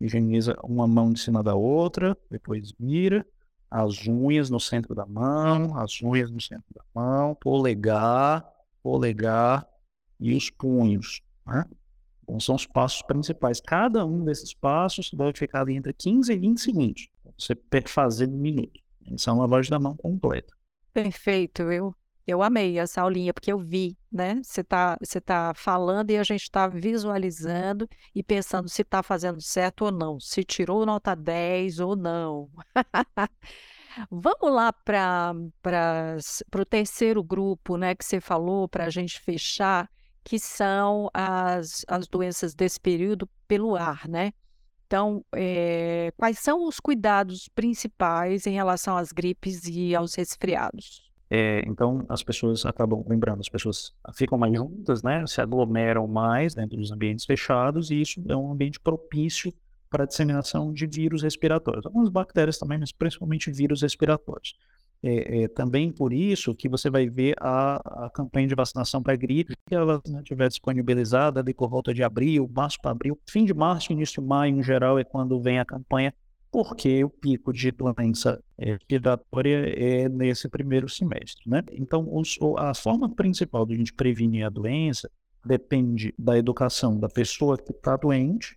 higieniza 0.00 0.56
uma 0.64 0.86
mão 0.86 1.12
de 1.12 1.20
cima 1.20 1.42
da 1.42 1.54
outra, 1.54 2.16
depois 2.30 2.72
vira, 2.78 3.24
as 3.76 4.06
unhas 4.08 4.48
no 4.48 4.58
centro 4.58 4.94
da 4.94 5.04
mão, 5.04 5.76
as 5.78 6.00
unhas 6.02 6.30
no 6.30 6.40
centro 6.40 6.64
da 6.74 6.82
mão, 6.94 7.34
polegar, 7.34 8.42
polegar 8.82 9.68
e 10.18 10.34
os 10.34 10.48
punhos. 10.48 11.20
Né? 11.46 11.62
Então, 12.22 12.40
são 12.40 12.54
os 12.54 12.66
passos 12.66 13.02
principais. 13.02 13.60
Cada 13.60 14.06
um 14.06 14.24
desses 14.24 14.54
passos 14.54 15.10
deve 15.12 15.38
ficar 15.38 15.60
ali 15.60 15.76
entre 15.76 15.92
15 15.92 16.32
e 16.32 16.38
20 16.38 16.58
segundos. 16.58 17.08
Você 17.38 17.54
fazer 17.86 18.26
um 18.30 18.38
minuto. 18.38 18.80
Isso 19.12 19.28
é 19.28 19.32
uma 19.34 19.42
lavagem 19.42 19.70
da 19.70 19.78
mão 19.78 19.94
completa. 19.94 20.54
Perfeito. 20.94 21.62
Eu 21.70 21.94
eu 22.26 22.42
amei 22.42 22.78
essa 22.78 23.02
aulinha, 23.02 23.32
porque 23.32 23.52
eu 23.52 23.58
vi, 23.58 23.96
né? 24.10 24.40
Você 24.42 24.60
está 24.62 24.96
você 25.00 25.20
tá 25.20 25.52
falando 25.54 26.10
e 26.10 26.16
a 26.18 26.22
gente 26.24 26.42
está 26.42 26.66
visualizando 26.66 27.88
e 28.14 28.22
pensando 28.22 28.68
se 28.68 28.82
está 28.82 29.02
fazendo 29.02 29.40
certo 29.40 29.86
ou 29.86 29.92
não, 29.92 30.18
se 30.18 30.42
tirou 30.42 30.84
nota 30.84 31.14
10 31.14 31.78
ou 31.78 31.94
não. 31.94 32.50
Vamos 34.10 34.52
lá 34.52 34.72
para 34.72 35.34
o 36.54 36.64
terceiro 36.64 37.22
grupo, 37.22 37.76
né, 37.76 37.94
que 37.94 38.04
você 38.04 38.20
falou 38.20 38.68
para 38.68 38.84
a 38.84 38.90
gente 38.90 39.18
fechar, 39.20 39.90
que 40.22 40.38
são 40.38 41.08
as, 41.14 41.84
as 41.88 42.06
doenças 42.06 42.54
desse 42.54 42.78
período 42.80 43.28
pelo 43.48 43.74
ar, 43.76 44.06
né? 44.08 44.32
Então, 44.86 45.24
é, 45.34 46.12
quais 46.16 46.38
são 46.38 46.66
os 46.66 46.78
cuidados 46.78 47.48
principais 47.48 48.46
em 48.46 48.52
relação 48.52 48.96
às 48.96 49.12
gripes 49.12 49.66
e 49.66 49.94
aos 49.96 50.14
resfriados? 50.14 51.05
É, 51.28 51.62
então, 51.66 52.04
as 52.08 52.22
pessoas 52.22 52.64
acabam, 52.64 53.04
lembrando, 53.06 53.40
as 53.40 53.48
pessoas 53.48 53.92
ficam 54.14 54.38
mais 54.38 54.54
juntas, 54.54 55.02
né? 55.02 55.26
Se 55.26 55.40
aglomeram 55.40 56.06
mais 56.06 56.54
dentro 56.54 56.76
dos 56.76 56.92
ambientes 56.92 57.24
fechados 57.24 57.90
e 57.90 58.00
isso 58.00 58.22
é 58.28 58.36
um 58.36 58.52
ambiente 58.52 58.78
propício 58.78 59.52
para 59.90 60.04
a 60.04 60.06
disseminação 60.06 60.72
de 60.72 60.86
vírus 60.86 61.22
respiratórios. 61.22 61.84
Algumas 61.84 62.08
bactérias 62.08 62.58
também, 62.58 62.78
mas 62.78 62.92
principalmente 62.92 63.50
vírus 63.50 63.82
respiratórios. 63.82 64.54
É, 65.02 65.42
é, 65.42 65.48
também 65.48 65.92
por 65.92 66.12
isso 66.12 66.54
que 66.54 66.68
você 66.68 66.88
vai 66.88 67.08
ver 67.08 67.34
a, 67.38 68.06
a 68.06 68.10
campanha 68.10 68.48
de 68.48 68.54
vacinação 68.54 69.02
para 69.02 69.14
gripe, 69.14 69.54
que 69.68 69.74
ela 69.74 70.00
estiver 70.06 70.48
disponibilizada 70.48 71.40
ali 71.40 71.52
por 71.52 71.68
volta 71.68 71.92
de 71.92 72.02
abril, 72.02 72.50
março 72.52 72.80
para 72.80 72.92
abril, 72.92 73.18
fim 73.28 73.44
de 73.44 73.52
março, 73.52 73.92
início 73.92 74.22
de 74.22 74.28
maio, 74.28 74.56
em 74.56 74.62
geral, 74.62 74.98
é 74.98 75.04
quando 75.04 75.40
vem 75.40 75.58
a 75.58 75.64
campanha 75.64 76.14
porque 76.56 77.04
o 77.04 77.10
pico 77.10 77.52
de 77.52 77.70
doença 77.70 78.42
respiratória 78.58 79.74
é 79.78 80.08
nesse 80.08 80.48
primeiro 80.48 80.88
semestre, 80.88 81.42
né? 81.46 81.62
Então, 81.72 82.08
os, 82.10 82.38
a 82.56 82.72
forma 82.72 83.14
principal 83.14 83.66
de 83.66 83.74
a 83.74 83.76
gente 83.76 83.92
prevenir 83.92 84.46
a 84.46 84.48
doença 84.48 85.10
depende 85.44 86.14
da 86.18 86.38
educação 86.38 86.98
da 86.98 87.10
pessoa 87.10 87.58
que 87.58 87.72
está 87.72 87.94
doente 87.98 88.56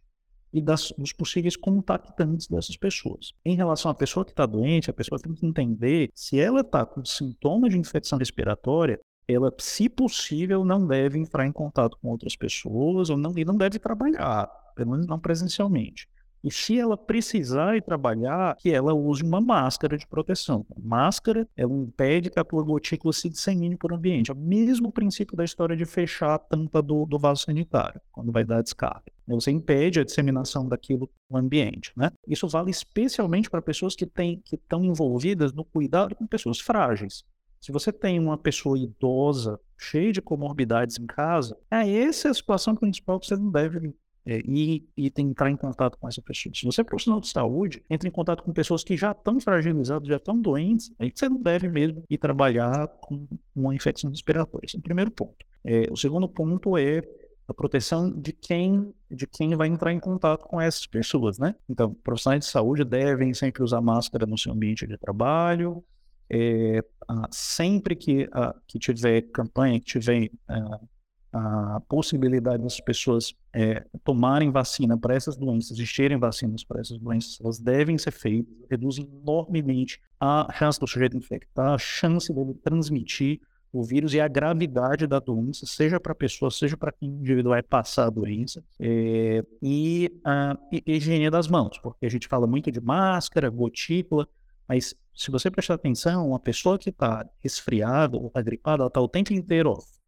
e 0.53 0.61
das, 0.61 0.93
dos 0.97 1.11
possíveis 1.11 1.57
contactantes 1.57 2.47
dessas 2.47 2.77
pessoas. 2.77 3.33
Em 3.43 3.53
relação 3.53 3.91
à 3.91 3.93
pessoa 3.93 4.23
que 4.23 4.31
está 4.31 4.45
doente, 4.45 4.89
a 4.89 4.93
pessoa 4.93 5.19
tem 5.19 5.33
que 5.33 5.45
entender 5.45 6.09
se 6.15 6.39
ela 6.39 6.61
está 6.61 6.85
com 6.85 7.03
sintomas 7.03 7.71
de 7.71 7.77
infecção 7.77 8.17
respiratória, 8.17 8.97
ela, 9.27 9.53
se 9.59 9.89
possível, 9.89 10.63
não 10.63 10.87
deve 10.87 11.19
entrar 11.19 11.45
em 11.45 11.51
contato 11.51 11.97
com 12.01 12.07
outras 12.07 12.37
pessoas 12.37 13.09
ou 13.09 13.17
não, 13.17 13.37
e 13.37 13.43
não 13.43 13.57
deve 13.57 13.77
trabalhar, 13.77 14.47
pelo 14.73 14.91
menos 14.91 15.05
não 15.05 15.19
presencialmente 15.19 16.07
E 16.43 16.51
se 16.51 16.79
ela 16.79 16.97
precisar 16.97 17.75
ir 17.75 17.81
trabalhar, 17.81 18.55
que 18.55 18.71
ela 18.71 18.93
use 18.93 19.23
uma 19.23 19.41
máscara 19.41 19.97
de 19.97 20.07
proteção. 20.07 20.65
máscara, 20.81 21.47
ela 21.55 21.73
impede 21.73 22.29
que 22.29 22.39
a 22.39 22.43
tua 22.43 22.63
gotícula 22.63 23.11
se 23.11 23.29
dissemine 23.29 23.75
por 23.75 23.93
ambiente. 23.93 24.31
É 24.31 24.33
o 24.33 24.37
mesmo 24.37 24.91
princípio 24.91 25.35
da 25.35 25.43
história 25.43 25.75
de 25.75 25.85
fechar 25.85 26.35
a 26.35 26.39
tampa 26.39 26.81
do, 26.81 27.05
do 27.05 27.19
vaso 27.19 27.43
sanitário, 27.43 27.99
quando 28.11 28.31
vai 28.31 28.43
dar 28.43 28.61
descarga. 28.61 29.03
Você 29.27 29.51
impede 29.51 29.99
a 29.99 30.03
disseminação 30.03 30.67
daquilo 30.67 31.09
no 31.29 31.37
ambiente. 31.37 31.91
Né? 31.95 32.11
Isso 32.27 32.47
vale 32.47 32.71
especialmente 32.71 33.49
para 33.49 33.61
pessoas 33.61 33.95
que, 33.95 34.05
têm, 34.05 34.41
que 34.43 34.55
estão 34.55 34.83
envolvidas 34.83 35.53
no 35.53 35.63
cuidado 35.63 36.15
com 36.15 36.25
pessoas 36.25 36.59
frágeis. 36.59 37.23
Se 37.59 37.71
você 37.71 37.91
tem 37.91 38.17
uma 38.17 38.37
pessoa 38.37 38.79
idosa, 38.79 39.59
cheia 39.77 40.13
de 40.13 40.21
comorbidades 40.21 40.97
em 40.97 41.05
casa, 41.05 41.57
é 41.69 41.87
essa 41.89 42.29
é 42.29 42.31
a 42.31 42.33
situação 42.33 42.73
principal 42.73 43.19
que 43.19 43.27
você 43.27 43.35
não 43.35 43.51
deve 43.51 43.79
é, 43.79 43.91
e, 44.25 44.85
e 44.97 45.11
entrar 45.17 45.49
em 45.49 45.55
contato 45.55 45.97
com 45.97 46.07
essa 46.07 46.21
pessoa. 46.21 46.53
Se 46.55 46.65
você 46.65 46.81
é 46.81 46.83
profissional 46.83 47.19
de 47.19 47.27
saúde, 47.27 47.83
entre 47.89 48.07
em 48.07 48.11
contato 48.11 48.43
com 48.43 48.51
pessoas 48.53 48.83
que 48.83 48.95
já 48.95 49.11
estão 49.11 49.39
fragilizadas, 49.39 50.07
já 50.07 50.17
estão 50.17 50.39
doentes, 50.39 50.91
aí 50.99 51.11
você 51.13 51.27
não 51.27 51.41
deve 51.41 51.67
mesmo 51.67 52.03
ir 52.09 52.17
trabalhar 52.17 52.87
com 53.01 53.27
uma 53.55 53.73
infecção 53.73 54.09
respiratória. 54.09 54.65
Esse 54.65 54.75
é 54.75 54.79
o 54.79 54.83
primeiro 54.83 55.11
ponto. 55.11 55.45
É, 55.63 55.87
o 55.91 55.95
segundo 55.95 56.27
ponto 56.27 56.77
é 56.77 57.01
a 57.47 57.53
proteção 57.53 58.11
de 58.11 58.31
quem 58.31 58.93
de 59.09 59.25
quem 59.25 59.55
vai 59.55 59.67
entrar 59.67 59.91
em 59.91 59.99
contato 59.99 60.45
com 60.45 60.61
essas 60.61 60.85
pessoas, 60.85 61.39
né? 61.39 61.55
Então, 61.67 61.95
profissionais 61.95 62.45
de 62.45 62.51
saúde 62.51 62.83
devem 62.83 63.33
sempre 63.33 63.63
usar 63.63 63.81
máscara 63.81 64.27
no 64.27 64.37
seu 64.37 64.53
ambiente 64.53 64.85
de 64.85 64.95
trabalho, 64.97 65.83
é, 66.29 66.83
sempre 67.31 67.95
que, 67.95 68.29
que 68.67 68.77
tiver 68.77 69.23
campanha, 69.23 69.79
que 69.79 69.99
tiver 69.99 70.29
a 70.47 70.79
possibilidade 71.87 72.63
das 72.63 72.79
pessoas 72.79 73.33
é, 73.53 73.85
tomarem 74.03 74.51
vacina 74.51 74.97
para 74.97 75.13
essas 75.13 75.37
doenças, 75.37 75.71
existirem 75.71 76.17
vacinas 76.17 76.63
para 76.63 76.81
essas 76.81 76.97
doenças, 76.97 77.39
elas 77.41 77.59
devem 77.59 77.97
ser 77.97 78.11
feitas, 78.11 78.53
reduzem 78.69 79.07
enormemente 79.21 80.01
a 80.19 80.47
chance 80.53 80.79
do 80.79 80.87
sujeito 80.87 81.15
infectar, 81.15 81.73
a 81.73 81.77
chance 81.77 82.33
dele 82.33 82.53
transmitir 82.63 83.39
o 83.71 83.83
vírus 83.83 84.13
e 84.13 84.19
a 84.19 84.27
gravidade 84.27 85.05
da 85.05 85.19
doença, 85.19 85.65
seja 85.65 85.99
para 85.99 86.11
a 86.11 86.15
pessoa, 86.15 86.49
seja 86.49 86.75
para 86.75 86.91
quem 86.91 87.09
o 87.09 87.13
indivíduo 87.13 87.51
vai 87.51 87.61
passar 87.61 88.07
a 88.07 88.09
doença, 88.09 88.63
é, 88.79 89.43
e 89.61 90.11
a 90.23 90.57
higiene 90.85 91.29
das 91.29 91.47
mãos, 91.47 91.77
porque 91.77 92.05
a 92.05 92.09
gente 92.09 92.27
fala 92.27 92.47
muito 92.47 92.71
de 92.71 92.81
máscara, 92.81 93.49
gotícula, 93.49 94.27
mas 94.67 94.95
se 95.15 95.29
você 95.29 95.51
prestar 95.51 95.75
atenção, 95.75 96.29
uma 96.29 96.39
pessoa 96.39 96.79
que 96.79 96.89
está 96.89 97.27
resfriada 97.39 98.17
ou 98.17 98.27
está 98.27 98.41
gripada, 98.41 98.83
ela 98.83 98.87
está 98.87 99.01
o 99.01 99.07
tempo 99.07 99.33
inteiro 99.33 99.71
ó, 99.71 99.98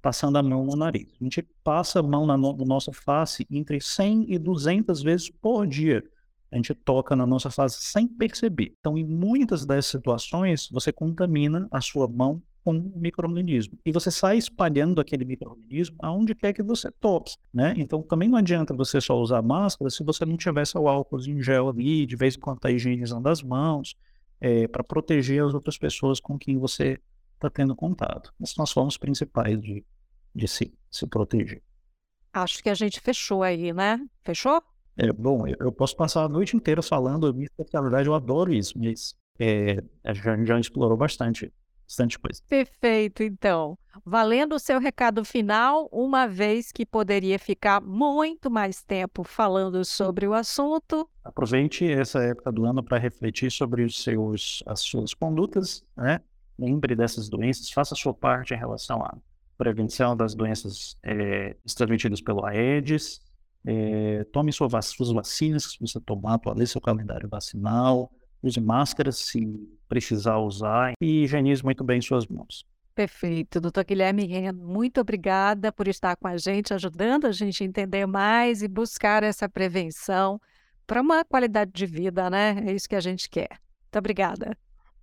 passando 0.00 0.36
a 0.36 0.42
mão 0.42 0.64
no 0.64 0.76
nariz. 0.76 1.08
A 1.20 1.24
gente 1.24 1.42
passa 1.62 2.00
a 2.00 2.02
mão 2.02 2.26
na, 2.26 2.36
no, 2.36 2.56
na 2.56 2.64
nossa 2.64 2.92
face 2.92 3.46
entre 3.50 3.80
100 3.80 4.26
e 4.32 4.38
200 4.38 5.02
vezes 5.02 5.30
por 5.30 5.66
dia. 5.66 6.02
A 6.50 6.56
gente 6.56 6.74
toca 6.74 7.14
na 7.14 7.26
nossa 7.26 7.50
face 7.50 7.80
sem 7.80 8.08
perceber. 8.08 8.74
Então, 8.80 8.98
em 8.98 9.04
muitas 9.04 9.64
dessas 9.64 9.86
situações, 9.86 10.68
você 10.72 10.92
contamina 10.92 11.68
a 11.70 11.80
sua 11.80 12.08
mão 12.08 12.42
com 12.64 12.74
um 12.74 12.92
microorganismo. 12.96 13.78
E 13.84 13.92
você 13.92 14.10
sai 14.10 14.36
espalhando 14.36 15.00
aquele 15.00 15.24
microorganismo 15.24 15.96
aonde 16.00 16.34
quer 16.34 16.52
que 16.52 16.62
você 16.62 16.90
toque, 16.90 17.36
né? 17.52 17.74
Então 17.76 18.02
também 18.02 18.28
não 18.28 18.38
adianta 18.38 18.74
você 18.74 19.00
só 19.00 19.18
usar 19.18 19.42
máscara 19.42 19.90
se 19.90 20.04
você 20.04 20.24
não 20.24 20.36
tivesse 20.36 20.76
o 20.76 20.88
álcool 20.88 21.20
em 21.20 21.42
gel 21.42 21.68
ali, 21.68 22.06
de 22.06 22.16
vez 22.16 22.36
em 22.36 22.40
quando 22.40 22.58
está 22.58 22.70
higienizando 22.70 23.28
as 23.28 23.42
mãos, 23.42 23.96
é, 24.40 24.66
para 24.68 24.84
proteger 24.84 25.42
as 25.44 25.54
outras 25.54 25.78
pessoas 25.78 26.20
com 26.20 26.38
quem 26.38 26.58
você 26.58 26.98
está 27.40 27.50
tendo 27.50 27.74
contato. 27.74 28.32
Essas 28.40 28.54
são 28.54 28.62
as 28.62 28.70
formas 28.70 28.96
principais 28.96 29.60
de, 29.60 29.84
de 30.34 30.46
se, 30.46 30.72
se 30.90 31.06
proteger. 31.06 31.62
Acho 32.32 32.62
que 32.62 32.68
a 32.68 32.74
gente 32.74 33.00
fechou 33.00 33.42
aí, 33.42 33.72
né? 33.72 33.98
Fechou? 34.22 34.62
É, 34.96 35.12
bom, 35.12 35.46
eu, 35.46 35.56
eu 35.60 35.72
posso 35.72 35.96
passar 35.96 36.24
a 36.24 36.28
noite 36.28 36.56
inteira 36.56 36.82
falando, 36.82 37.34
porque 37.56 37.70
na 37.72 37.80
verdade 37.80 38.08
eu 38.08 38.14
adoro 38.14 38.52
isso, 38.52 38.78
mas 38.78 39.14
é, 39.38 39.82
a 40.04 40.12
gente 40.12 40.46
já 40.46 40.60
explorou 40.60 40.96
bastante, 40.96 41.52
bastante 41.88 42.18
coisa. 42.18 42.40
Perfeito, 42.46 43.22
então. 43.22 43.78
Valendo 44.04 44.54
o 44.54 44.58
seu 44.58 44.78
recado 44.78 45.24
final, 45.24 45.88
uma 45.90 46.26
vez 46.26 46.70
que 46.70 46.86
poderia 46.86 47.38
ficar 47.38 47.80
muito 47.80 48.50
mais 48.50 48.82
tempo 48.82 49.24
falando 49.24 49.84
sobre 49.84 50.28
o 50.28 50.34
assunto. 50.34 51.08
Aproveite 51.24 51.90
essa 51.90 52.22
época 52.22 52.52
do 52.52 52.64
ano 52.64 52.82
para 52.82 52.98
refletir 52.98 53.50
sobre 53.50 53.82
os 53.82 54.02
seus, 54.02 54.62
as 54.66 54.80
suas 54.80 55.14
condutas, 55.14 55.84
né? 55.96 56.20
Lembre 56.60 56.94
dessas 56.94 57.28
doenças, 57.28 57.70
faça 57.70 57.94
a 57.94 57.96
sua 57.96 58.12
parte 58.12 58.52
em 58.52 58.56
relação 58.56 59.02
à 59.02 59.16
prevenção 59.56 60.16
das 60.16 60.34
doenças 60.34 60.96
é, 61.02 61.56
transmitidas 61.76 62.20
pelo 62.20 62.44
Aedes, 62.44 63.20
é, 63.66 64.24
tome 64.32 64.52
suas 64.52 64.72
vacinas, 65.12 65.64
se 65.72 65.78
você 65.80 66.00
tomar, 66.00 66.34
atualize 66.34 66.72
seu 66.72 66.80
calendário 66.80 67.28
vacinal, 67.28 68.10
use 68.42 68.60
máscaras 68.60 69.18
se 69.18 69.46
precisar 69.88 70.38
usar 70.38 70.94
e 71.00 71.24
higienize 71.24 71.62
muito 71.62 71.84
bem 71.84 72.00
suas 72.00 72.26
mãos. 72.26 72.64
Perfeito. 72.94 73.60
Doutor 73.60 73.84
Guilherme 73.84 74.26
Ren, 74.26 74.52
muito 74.52 75.00
obrigada 75.00 75.72
por 75.72 75.88
estar 75.88 76.16
com 76.16 76.26
a 76.26 76.36
gente, 76.36 76.74
ajudando 76.74 77.26
a 77.26 77.32
gente 77.32 77.62
a 77.62 77.66
entender 77.66 78.06
mais 78.06 78.62
e 78.62 78.68
buscar 78.68 79.22
essa 79.22 79.48
prevenção 79.48 80.40
para 80.86 81.00
uma 81.00 81.24
qualidade 81.24 81.70
de 81.72 81.86
vida, 81.86 82.28
né? 82.28 82.56
É 82.66 82.72
isso 82.72 82.88
que 82.88 82.96
a 82.96 83.00
gente 83.00 83.28
quer. 83.30 83.48
Muito 83.50 83.98
obrigada. 83.98 84.56